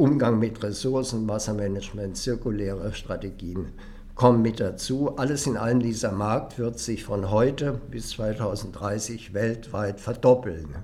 [0.00, 3.66] Umgang mit Ressourcen, Wassermanagement, zirkuläre Strategien,
[4.14, 5.18] kommen mit dazu.
[5.18, 10.74] Alles in allem, dieser Markt wird sich von heute bis 2030 weltweit verdoppeln.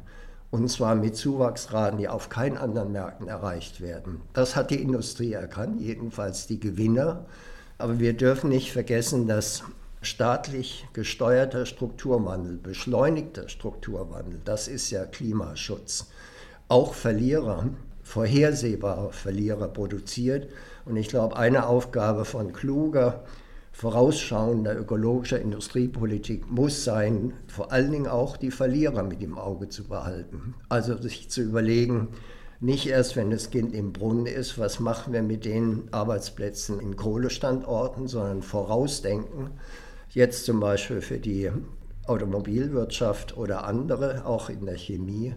[0.51, 4.21] Und zwar mit Zuwachsraten, die auf keinen anderen Märkten erreicht werden.
[4.35, 7.25] Das hat die Industrie erkannt, jedenfalls die Gewinner.
[7.79, 9.63] Aber wir dürfen nicht vergessen, dass
[10.03, 16.09] staatlich gesteuerter Strukturwandel, beschleunigter Strukturwandel, das ist ja Klimaschutz,
[16.69, 17.71] auch Verlierer,
[18.07, 20.49] vorhersehbare Verlierer produziert.
[20.85, 23.25] Und ich glaube, eine Aufgabe von kluger,
[23.73, 29.85] vorausschauender ökologischer Industriepolitik muss sein, vor allen Dingen auch die Verlierer mit im Auge zu
[29.85, 30.55] behalten.
[30.69, 32.09] Also sich zu überlegen,
[32.61, 36.97] nicht erst, wenn das Kind im Brunnen ist, was machen wir mit den Arbeitsplätzen in
[36.97, 39.51] Kohlestandorten, sondern vorausdenken.
[40.11, 41.51] Jetzt zum Beispiel für die
[42.07, 45.35] Automobilwirtschaft oder andere, auch in der Chemie.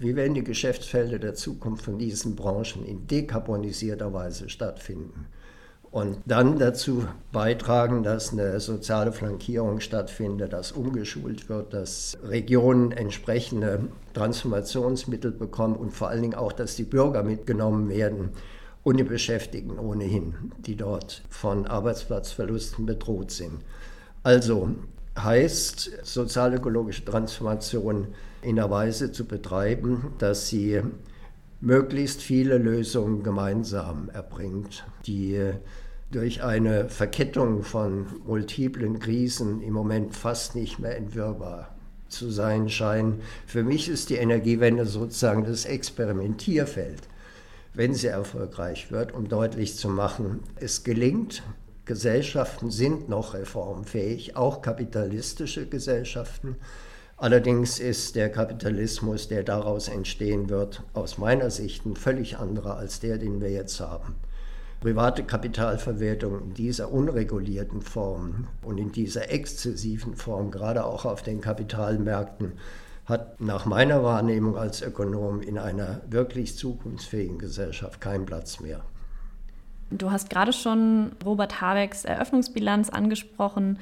[0.00, 5.26] Wie werden die Geschäftsfelder der Zukunft von diesen Branchen in dekarbonisierter Weise stattfinden?
[5.90, 13.88] und dann dazu beitragen, dass eine soziale Flankierung stattfindet, dass umgeschult wird, dass Regionen entsprechende
[14.14, 18.30] Transformationsmittel bekommen und vor allen Dingen auch, dass die Bürger mitgenommen werden
[18.84, 23.58] und die Beschäftigten ohnehin, die dort von Arbeitsplatzverlusten bedroht sind.
[24.22, 24.70] Also
[25.18, 28.08] heißt sozialökologische Transformation
[28.42, 30.80] in der Weise zu betreiben, dass sie
[31.60, 35.52] möglichst viele Lösungen gemeinsam erbringt, die
[36.10, 41.74] durch eine Verkettung von multiplen Krisen im Moment fast nicht mehr entwirrbar
[42.08, 43.20] zu sein scheinen.
[43.46, 47.02] Für mich ist die Energiewende sozusagen das Experimentierfeld,
[47.74, 51.44] wenn sie erfolgreich wird, um deutlich zu machen, es gelingt,
[51.84, 56.56] Gesellschaften sind noch reformfähig, auch kapitalistische Gesellschaften.
[57.20, 62.98] Allerdings ist der Kapitalismus, der daraus entstehen wird, aus meiner Sicht ein völlig anderer als
[62.98, 64.16] der, den wir jetzt haben
[64.80, 71.40] private Kapitalverwertung in dieser unregulierten Form und in dieser exzessiven Form, gerade auch auf den
[71.40, 72.52] Kapitalmärkten,
[73.04, 78.80] hat nach meiner Wahrnehmung als Ökonom in einer wirklich zukunftsfähigen Gesellschaft keinen Platz mehr.
[79.90, 83.78] Du hast gerade schon Robert Habecks Eröffnungsbilanz angesprochen,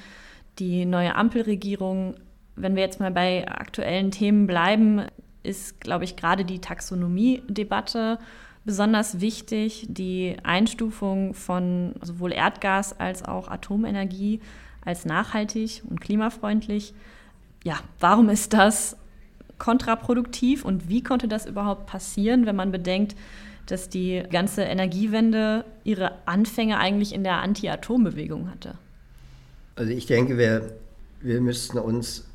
[0.58, 2.14] die neue Ampelregierung.
[2.60, 5.02] Wenn wir jetzt mal bei aktuellen Themen bleiben,
[5.42, 8.18] ist, glaube ich, gerade die Taxonomie-Debatte
[8.64, 14.40] besonders wichtig, die Einstufung von sowohl Erdgas als auch Atomenergie
[14.84, 16.94] als nachhaltig und klimafreundlich.
[17.64, 18.96] Ja, warum ist das
[19.58, 23.16] kontraproduktiv und wie konnte das überhaupt passieren, wenn man bedenkt,
[23.66, 28.78] dass die ganze Energiewende ihre Anfänge eigentlich in der Anti-Atom-Bewegung hatte?
[29.76, 30.78] Also ich denke, wir,
[31.20, 32.27] wir müssten uns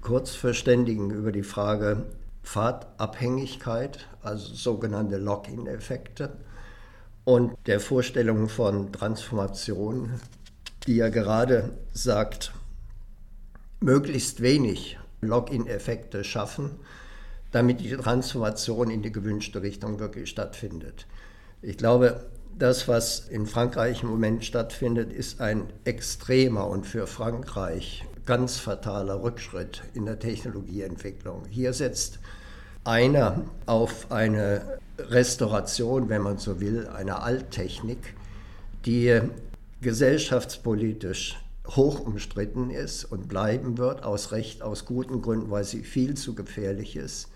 [0.00, 2.04] kurz verständigen über die Frage,
[2.42, 6.32] Fahrtabhängigkeit, also sogenannte Lock-in-Effekte,
[7.24, 10.20] und der Vorstellung von Transformation,
[10.86, 12.52] die ja gerade sagt,
[13.80, 16.70] möglichst wenig Lock-in-Effekte schaffen,
[17.52, 21.06] damit die Transformation in die gewünschte Richtung wirklich stattfindet.
[21.62, 22.26] Ich glaube,
[22.58, 29.24] das, was in Frankreich im Moment stattfindet, ist ein extremer und für Frankreich ganz fataler
[29.24, 31.46] Rückschritt in der Technologieentwicklung.
[31.50, 32.20] Hier setzt
[32.84, 38.14] einer auf eine Restauration, wenn man so will, einer Alttechnik,
[38.86, 39.20] die
[39.80, 46.14] gesellschaftspolitisch hoch umstritten ist und bleiben wird, aus Recht, aus guten Gründen, weil sie viel
[46.14, 47.26] zu gefährlich ist,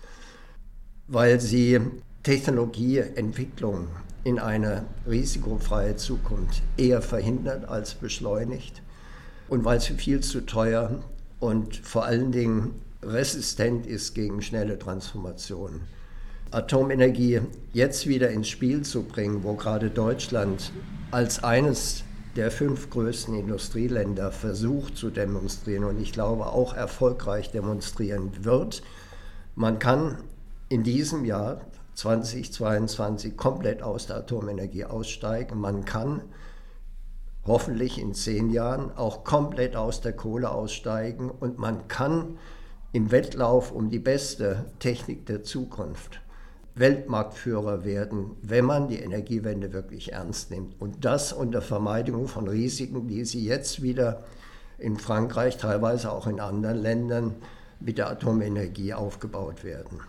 [1.09, 1.81] weil sie
[2.23, 3.89] Technologieentwicklung
[4.23, 8.81] in eine risikofreie Zukunft eher verhindert als beschleunigt
[9.47, 11.03] und weil sie viel zu teuer
[11.39, 15.81] und vor allen Dingen resistent ist gegen schnelle Transformationen.
[16.51, 17.41] Atomenergie
[17.73, 20.71] jetzt wieder ins Spiel zu bringen, wo gerade Deutschland
[21.11, 22.03] als eines
[22.35, 28.83] der fünf größten Industrieländer versucht zu demonstrieren und ich glaube auch erfolgreich demonstrieren wird.
[29.55, 30.17] Man kann
[30.67, 31.61] in diesem Jahr
[31.95, 35.59] 2022 komplett aus der Atomenergie aussteigen.
[35.59, 36.21] Man kann
[37.45, 42.37] hoffentlich in zehn Jahren auch komplett aus der Kohle aussteigen und man kann
[42.91, 46.21] im Wettlauf um die beste Technik der Zukunft
[46.75, 50.79] Weltmarktführer werden, wenn man die Energiewende wirklich ernst nimmt.
[50.79, 54.23] Und das unter Vermeidung von Risiken, die sie jetzt wieder
[54.77, 57.35] in Frankreich, teilweise auch in anderen Ländern
[57.79, 60.01] mit der Atomenergie aufgebaut werden.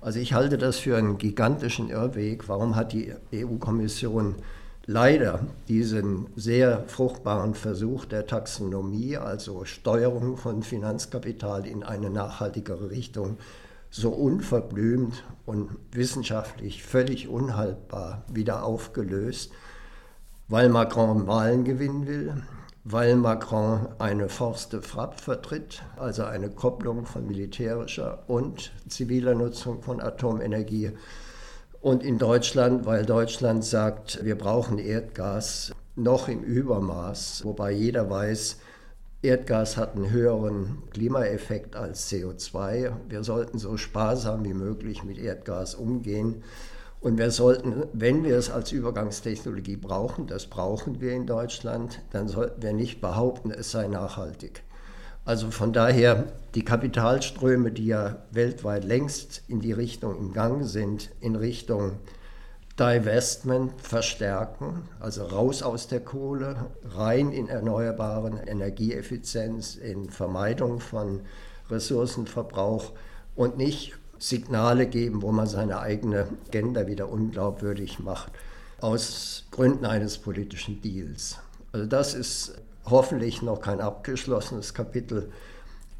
[0.00, 2.48] Also ich halte das für einen gigantischen Irrweg.
[2.48, 4.36] Warum hat die EU-Kommission
[4.86, 13.38] leider diesen sehr fruchtbaren Versuch der Taxonomie, also Steuerung von Finanzkapital in eine nachhaltigere Richtung,
[13.90, 19.52] so unverblümt und wissenschaftlich völlig unhaltbar wieder aufgelöst,
[20.48, 22.42] weil Macron Wahlen gewinnen will,
[22.82, 29.80] weil Macron eine Force de Frappe vertritt, also eine Kopplung von militärischer und ziviler Nutzung
[29.80, 30.90] von Atomenergie.
[31.84, 38.56] Und in Deutschland, weil Deutschland sagt, wir brauchen Erdgas noch im Übermaß, wobei jeder weiß,
[39.20, 42.90] Erdgas hat einen höheren Klimaeffekt als CO2.
[43.10, 46.42] Wir sollten so sparsam wie möglich mit Erdgas umgehen.
[47.02, 52.28] Und wir sollten, wenn wir es als Übergangstechnologie brauchen, das brauchen wir in Deutschland, dann
[52.28, 54.62] sollten wir nicht behaupten, es sei nachhaltig.
[55.24, 61.10] Also von daher die Kapitalströme, die ja weltweit längst in die Richtung im Gang sind,
[61.20, 61.92] in Richtung
[62.78, 71.20] Divestment verstärken, also raus aus der Kohle, rein in erneuerbaren Energieeffizienz, in Vermeidung von
[71.70, 72.92] Ressourcenverbrauch
[73.36, 78.32] und nicht Signale geben, wo man seine eigene Agenda wieder unglaubwürdig macht,
[78.80, 81.38] aus Gründen eines politischen Deals.
[81.72, 82.54] Also das ist
[82.86, 85.30] hoffentlich noch kein abgeschlossenes Kapitel,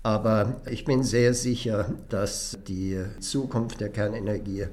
[0.02, 4.66] aber ich bin sehr sicher, dass die Zukunft der Kernenergie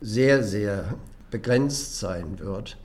[0.00, 0.94] sehr, sehr
[1.30, 2.78] begrenzt sein wird.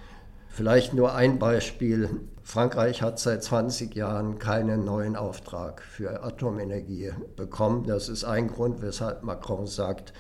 [0.50, 2.10] Vielleicht nur ein Beispiel.
[2.44, 7.86] Frankreich hat seit 20 Jahren keinen neuen Auftrag für Atomenergie bekommen.
[7.88, 10.14] Das ist ein Grund, weshalb Macron sagt,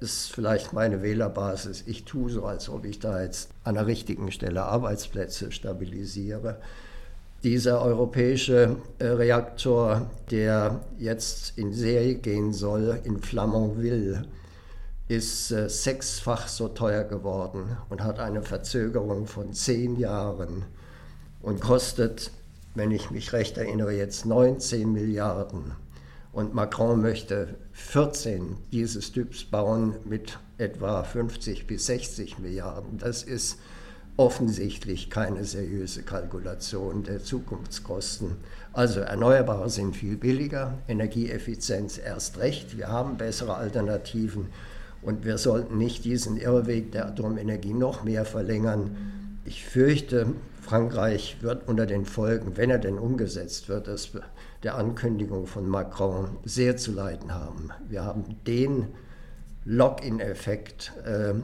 [0.00, 1.84] ist vielleicht meine Wählerbasis.
[1.86, 6.60] Ich tue so, als ob ich da jetzt an der richtigen Stelle Arbeitsplätze stabilisiere.
[7.46, 14.24] Dieser europäische äh, Reaktor, der jetzt in Serie gehen soll, in Flamanville,
[15.06, 20.64] ist äh, sechsfach so teuer geworden und hat eine Verzögerung von zehn Jahren
[21.40, 22.32] und kostet,
[22.74, 25.70] wenn ich mich recht erinnere, jetzt 19 Milliarden.
[26.32, 32.98] Und Macron möchte 14 dieses Typs bauen mit etwa 50 bis 60 Milliarden.
[32.98, 33.56] Das ist
[34.16, 38.36] offensichtlich keine seriöse Kalkulation der Zukunftskosten.
[38.72, 42.76] Also Erneuerbare sind viel billiger, Energieeffizienz erst recht.
[42.76, 44.46] Wir haben bessere Alternativen
[45.02, 48.96] und wir sollten nicht diesen Irrweg der Atomenergie noch mehr verlängern.
[49.44, 50.26] Ich fürchte,
[50.62, 54.10] Frankreich wird unter den Folgen, wenn er denn umgesetzt wird, das
[54.62, 57.70] der Ankündigung von Macron sehr zu leiden haben.
[57.88, 58.88] Wir haben den
[59.64, 61.34] Lock-in-Effekt, äh,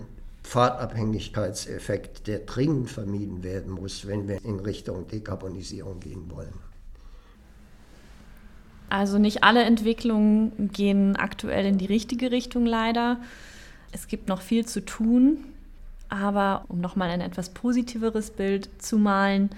[0.42, 6.54] Fahrtabhängigkeitseffekt, der dringend vermieden werden muss, wenn wir in Richtung Dekarbonisierung gehen wollen.
[8.88, 13.18] Also nicht alle Entwicklungen gehen aktuell in die richtige Richtung leider.
[13.90, 15.38] Es gibt noch viel zu tun,
[16.10, 19.48] aber um nochmal ein etwas positiveres Bild zu malen,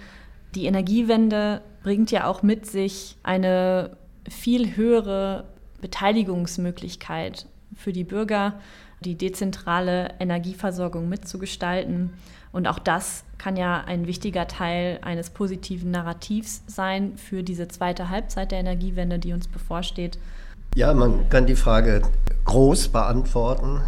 [0.54, 3.96] die Energiewende bringt ja auch mit sich eine
[4.28, 5.46] viel höhere
[5.80, 8.60] Beteiligungsmöglichkeit für die Bürger,
[9.04, 12.14] die dezentrale Energieversorgung mitzugestalten.
[12.52, 18.08] Und auch das kann ja ein wichtiger Teil eines positiven Narrativs sein für diese zweite
[18.08, 20.18] Halbzeit der Energiewende, die uns bevorsteht.
[20.74, 22.02] Ja, man kann die Frage
[22.44, 23.80] groß beantworten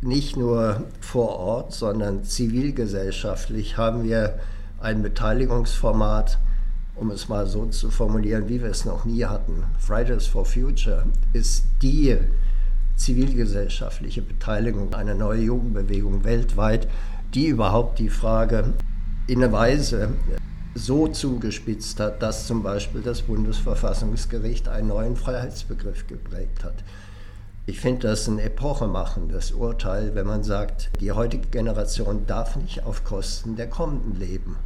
[0.00, 4.38] nicht nur vor Ort, sondern zivilgesellschaftlich haben wir
[4.80, 6.38] ein Beteiligungsformat,
[6.94, 9.64] um es mal so zu formulieren, wie wir es noch nie hatten.
[9.78, 12.16] Fridays for Future ist die
[12.98, 16.88] zivilgesellschaftliche Beteiligung einer neuen Jugendbewegung weltweit,
[17.34, 18.74] die überhaupt die Frage
[19.26, 20.10] in einer Weise
[20.74, 26.84] so zugespitzt hat, dass zum Beispiel das Bundesverfassungsgericht einen neuen Freiheitsbegriff geprägt hat.
[27.66, 33.04] Ich finde das ein epochemachendes Urteil, wenn man sagt, die heutige Generation darf nicht auf
[33.04, 34.56] Kosten der kommenden leben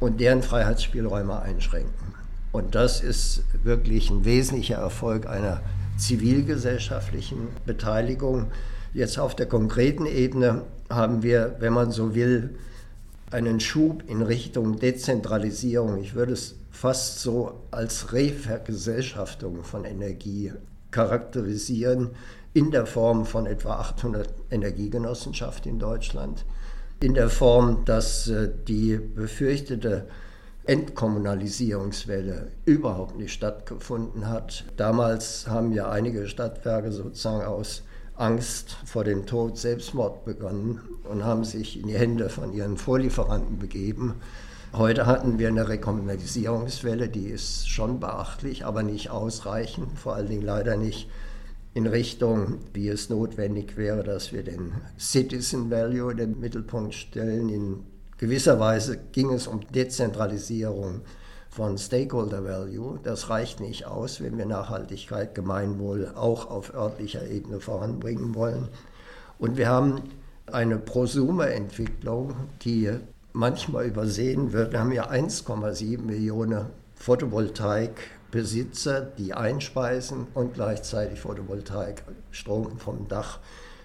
[0.00, 2.14] und deren Freiheitsspielräume einschränken.
[2.50, 5.60] Und das ist wirklich ein wesentlicher Erfolg einer
[6.02, 8.46] zivilgesellschaftlichen Beteiligung.
[8.94, 12.56] Jetzt auf der konkreten Ebene haben wir, wenn man so will,
[13.30, 15.98] einen Schub in Richtung Dezentralisierung.
[15.98, 20.52] Ich würde es fast so als Revergesellschaftung von Energie
[20.90, 22.10] charakterisieren
[22.52, 26.44] in der Form von etwa 800 Energiegenossenschaften in Deutschland,
[27.00, 30.06] in der Form, dass äh, die befürchtete
[30.64, 34.64] Entkommunalisierungswelle überhaupt nicht stattgefunden hat.
[34.76, 37.82] Damals haben ja einige Stadtwerke sozusagen aus
[38.14, 43.58] Angst vor dem Tod Selbstmord begonnen und haben sich in die Hände von ihren Vorlieferanten
[43.58, 44.14] begeben.
[44.72, 50.42] Heute hatten wir eine Rekommunalisierungswelle, die ist schon beachtlich, aber nicht ausreichend, vor allen Dingen
[50.42, 51.08] leider nicht
[51.74, 57.48] in Richtung, wie es notwendig wäre, dass wir den Citizen Value in den Mittelpunkt stellen.
[57.48, 57.84] In
[58.22, 61.00] gewisser Weise ging es um Dezentralisierung
[61.50, 63.00] von Stakeholder Value.
[63.02, 68.68] Das reicht nicht aus, wenn wir Nachhaltigkeit, Gemeinwohl auch auf örtlicher Ebene voranbringen wollen.
[69.40, 70.02] Und wir haben
[70.46, 72.92] eine Prosumer-Entwicklung, die
[73.32, 74.70] manchmal übersehen wird.
[74.70, 83.40] Wir haben ja 1,7 Millionen Photovoltaikbesitzer, die einspeisen und gleichzeitig Photovoltaikstrom vom Dach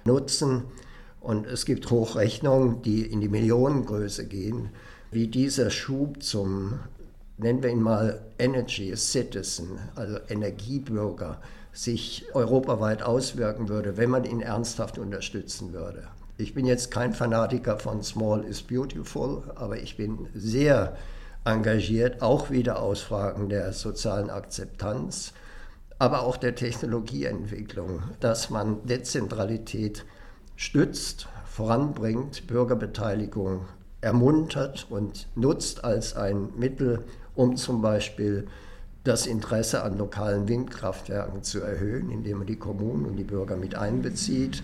[0.06, 0.66] nutzen.
[1.28, 4.70] Und es gibt Hochrechnungen, die in die Millionengröße gehen,
[5.12, 6.80] wie dieser Schub zum,
[7.38, 11.42] nennen wir ihn mal Energy Citizen, also Energiebürger,
[11.74, 16.08] sich europaweit auswirken würde, wenn man ihn ernsthaft unterstützen würde.
[16.38, 20.96] Ich bin jetzt kein Fanatiker von Small is Beautiful, aber ich bin sehr
[21.44, 25.34] engagiert, auch wieder aus Fragen der sozialen Akzeptanz,
[26.00, 30.06] aber auch der Technologieentwicklung, dass man Dezentralität
[30.58, 33.62] stützt, voranbringt, Bürgerbeteiligung
[34.02, 37.06] ermuntert und nutzt als ein Mittel,
[37.36, 38.48] um zum Beispiel
[39.04, 43.76] das Interesse an lokalen Windkraftwerken zu erhöhen, indem man die Kommunen und die Bürger mit
[43.76, 44.64] einbezieht.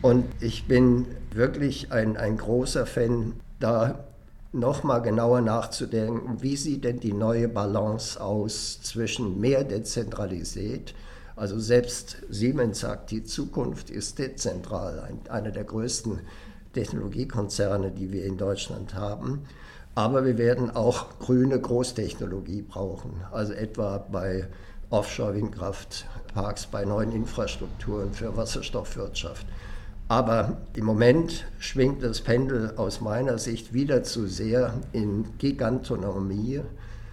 [0.00, 4.04] Und ich bin wirklich ein, ein großer Fan, da
[4.52, 10.94] nochmal genauer nachzudenken, wie sieht denn die neue Balance aus zwischen mehr dezentralisiert,
[11.36, 16.20] also selbst Siemens sagt, die Zukunft ist dezentral, ein, einer der größten
[16.72, 19.42] Technologiekonzerne, die wir in Deutschland haben.
[19.94, 24.48] Aber wir werden auch grüne Großtechnologie brauchen, also etwa bei
[24.88, 29.46] Offshore-Windkraftparks, bei neuen Infrastrukturen für Wasserstoffwirtschaft.
[30.08, 36.60] Aber im Moment schwingt das Pendel aus meiner Sicht wieder zu sehr in Gigantonomie,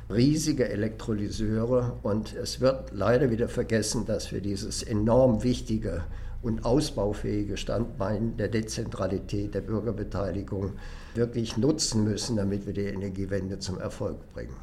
[0.10, 6.04] riesige Elektrolyseure und es wird leider wieder vergessen, dass wir dieses enorm wichtige
[6.42, 10.74] und ausbaufähige Standbein der Dezentralität, der Bürgerbeteiligung
[11.14, 14.56] wirklich nutzen müssen, damit wir die Energiewende zum Erfolg bringen.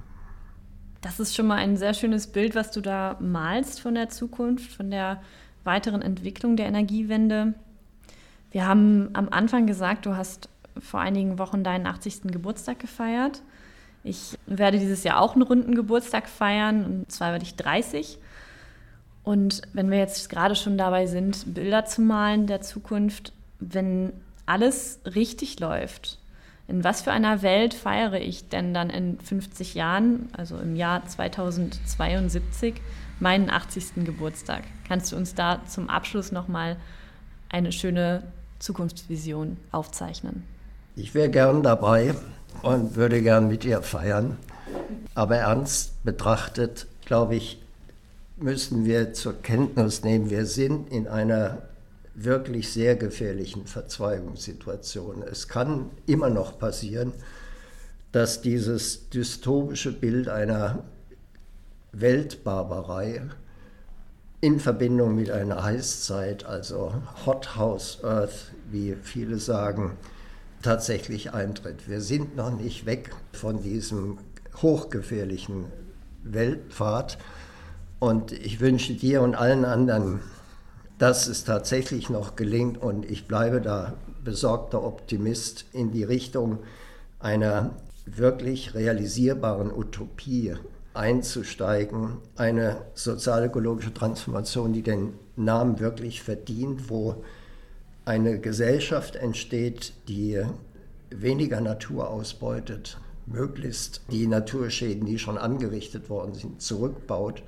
[1.00, 4.72] Das ist schon mal ein sehr schönes Bild, was du da malst von der Zukunft,
[4.72, 5.22] von der
[5.62, 7.54] weiteren Entwicklung der Energiewende.
[8.50, 12.22] Wir haben am Anfang gesagt, du hast vor einigen Wochen deinen 80.
[12.24, 13.42] Geburtstag gefeiert.
[14.06, 18.18] Ich werde dieses Jahr auch einen runden Geburtstag feiern, und zwar werde ich 30.
[19.24, 24.12] Und wenn wir jetzt gerade schon dabei sind, Bilder zu malen der Zukunft, wenn
[24.46, 26.20] alles richtig läuft,
[26.68, 31.04] in was für einer Welt feiere ich denn dann in 50 Jahren, also im Jahr
[31.04, 32.74] 2072,
[33.18, 34.04] meinen 80.
[34.04, 34.62] Geburtstag?
[34.86, 36.76] Kannst du uns da zum Abschluss nochmal
[37.48, 38.22] eine schöne
[38.60, 40.44] Zukunftsvision aufzeichnen?
[40.94, 42.14] Ich wäre gern dabei
[42.62, 44.38] und würde gern mit ihr feiern.
[45.14, 47.62] Aber ernst betrachtet, glaube ich,
[48.36, 51.62] müssen wir zur Kenntnis nehmen, wir sind in einer
[52.14, 55.22] wirklich sehr gefährlichen Verzweigungssituation.
[55.22, 57.12] Es kann immer noch passieren,
[58.12, 60.84] dass dieses dystopische Bild einer
[61.92, 63.22] Weltbarbarei
[64.40, 66.94] in Verbindung mit einer Heißzeit, also
[67.24, 69.96] Hot House Earth, wie viele sagen,
[70.62, 71.88] tatsächlich eintritt.
[71.88, 74.18] Wir sind noch nicht weg von diesem
[74.62, 75.66] hochgefährlichen
[76.22, 77.18] Weltpfad.
[77.98, 80.20] Und ich wünsche dir und allen anderen,
[80.98, 82.78] dass es tatsächlich noch gelingt.
[82.78, 83.94] Und ich bleibe da
[84.24, 86.58] besorgter Optimist in die Richtung
[87.18, 87.70] einer
[88.04, 90.54] wirklich realisierbaren Utopie
[90.94, 97.22] einzusteigen, eine sozialökologische Transformation, die den Namen wirklich verdient, wo
[98.06, 100.40] eine Gesellschaft entsteht, die
[101.10, 107.42] weniger Natur ausbeutet, möglichst die Naturschäden, die schon angerichtet worden sind, zurückbaut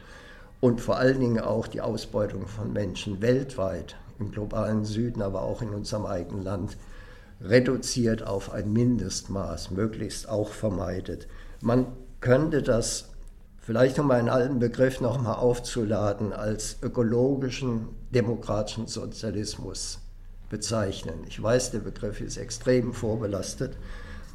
[0.60, 5.62] und vor allen Dingen auch die Ausbeutung von Menschen weltweit, im globalen Süden, aber auch
[5.62, 6.76] in unserem eigenen Land,
[7.40, 11.28] reduziert auf ein Mindestmaß, möglichst auch vermeidet.
[11.60, 11.86] Man
[12.20, 13.10] könnte das
[13.60, 19.98] Vielleicht um einen alten Begriff nochmal aufzuladen, als ökologischen demokratischen Sozialismus
[20.48, 21.24] bezeichnen.
[21.28, 23.76] Ich weiß, der Begriff ist extrem vorbelastet.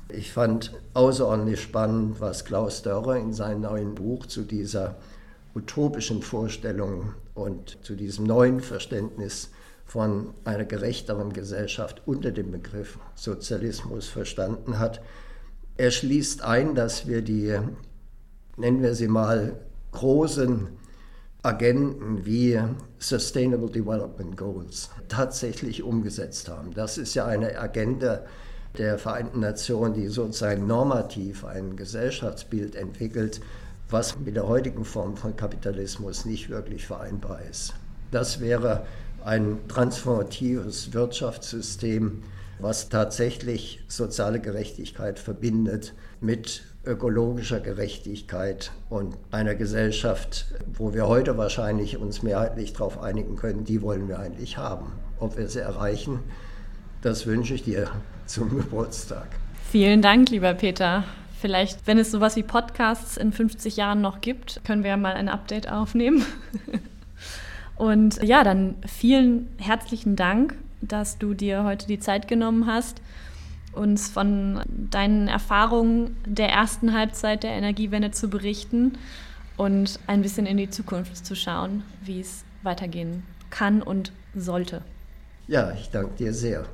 [0.09, 4.95] Ich fand außerordentlich spannend, was Klaus Dörrer in seinem neuen Buch zu dieser
[5.55, 9.49] utopischen Vorstellung und zu diesem neuen Verständnis
[9.85, 15.01] von einer gerechteren Gesellschaft unter dem Begriff Sozialismus verstanden hat.
[15.77, 17.59] Er schließt ein, dass wir die
[18.57, 19.59] nennen wir sie mal,
[19.91, 20.67] großen
[21.45, 22.57] Agenten wie
[22.99, 26.73] Sustainable Development Goals tatsächlich umgesetzt haben.
[26.73, 28.21] Das ist ja eine Agenda
[28.77, 33.41] der Vereinten Nationen, die sozusagen normativ ein Gesellschaftsbild entwickelt,
[33.89, 37.73] was mit der heutigen Form von Kapitalismus nicht wirklich vereinbar ist.
[38.09, 38.85] Das wäre
[39.25, 42.23] ein transformatives Wirtschaftssystem,
[42.59, 51.97] was tatsächlich soziale Gerechtigkeit verbindet mit ökologischer Gerechtigkeit und einer Gesellschaft, wo wir heute wahrscheinlich
[51.97, 54.91] uns mehrheitlich darauf einigen können, die wollen wir eigentlich haben.
[55.19, 56.19] Ob wir sie erreichen,
[57.01, 57.89] das wünsche ich dir
[58.25, 59.27] zum Geburtstag.
[59.71, 61.03] Vielen Dank, lieber Peter,
[61.43, 65.15] Vielleicht, wenn es sowas wie Podcasts in 50 Jahren noch gibt, können wir ja mal
[65.15, 66.25] ein Update aufnehmen.
[67.75, 73.01] Und ja, dann vielen herzlichen Dank, dass du dir heute die Zeit genommen hast,
[73.73, 78.97] uns von deinen Erfahrungen der ersten Halbzeit der Energiewende zu berichten
[79.57, 84.81] und ein bisschen in die Zukunft zu schauen, wie es weitergehen kann und sollte.
[85.47, 86.65] Ja, ich danke dir sehr.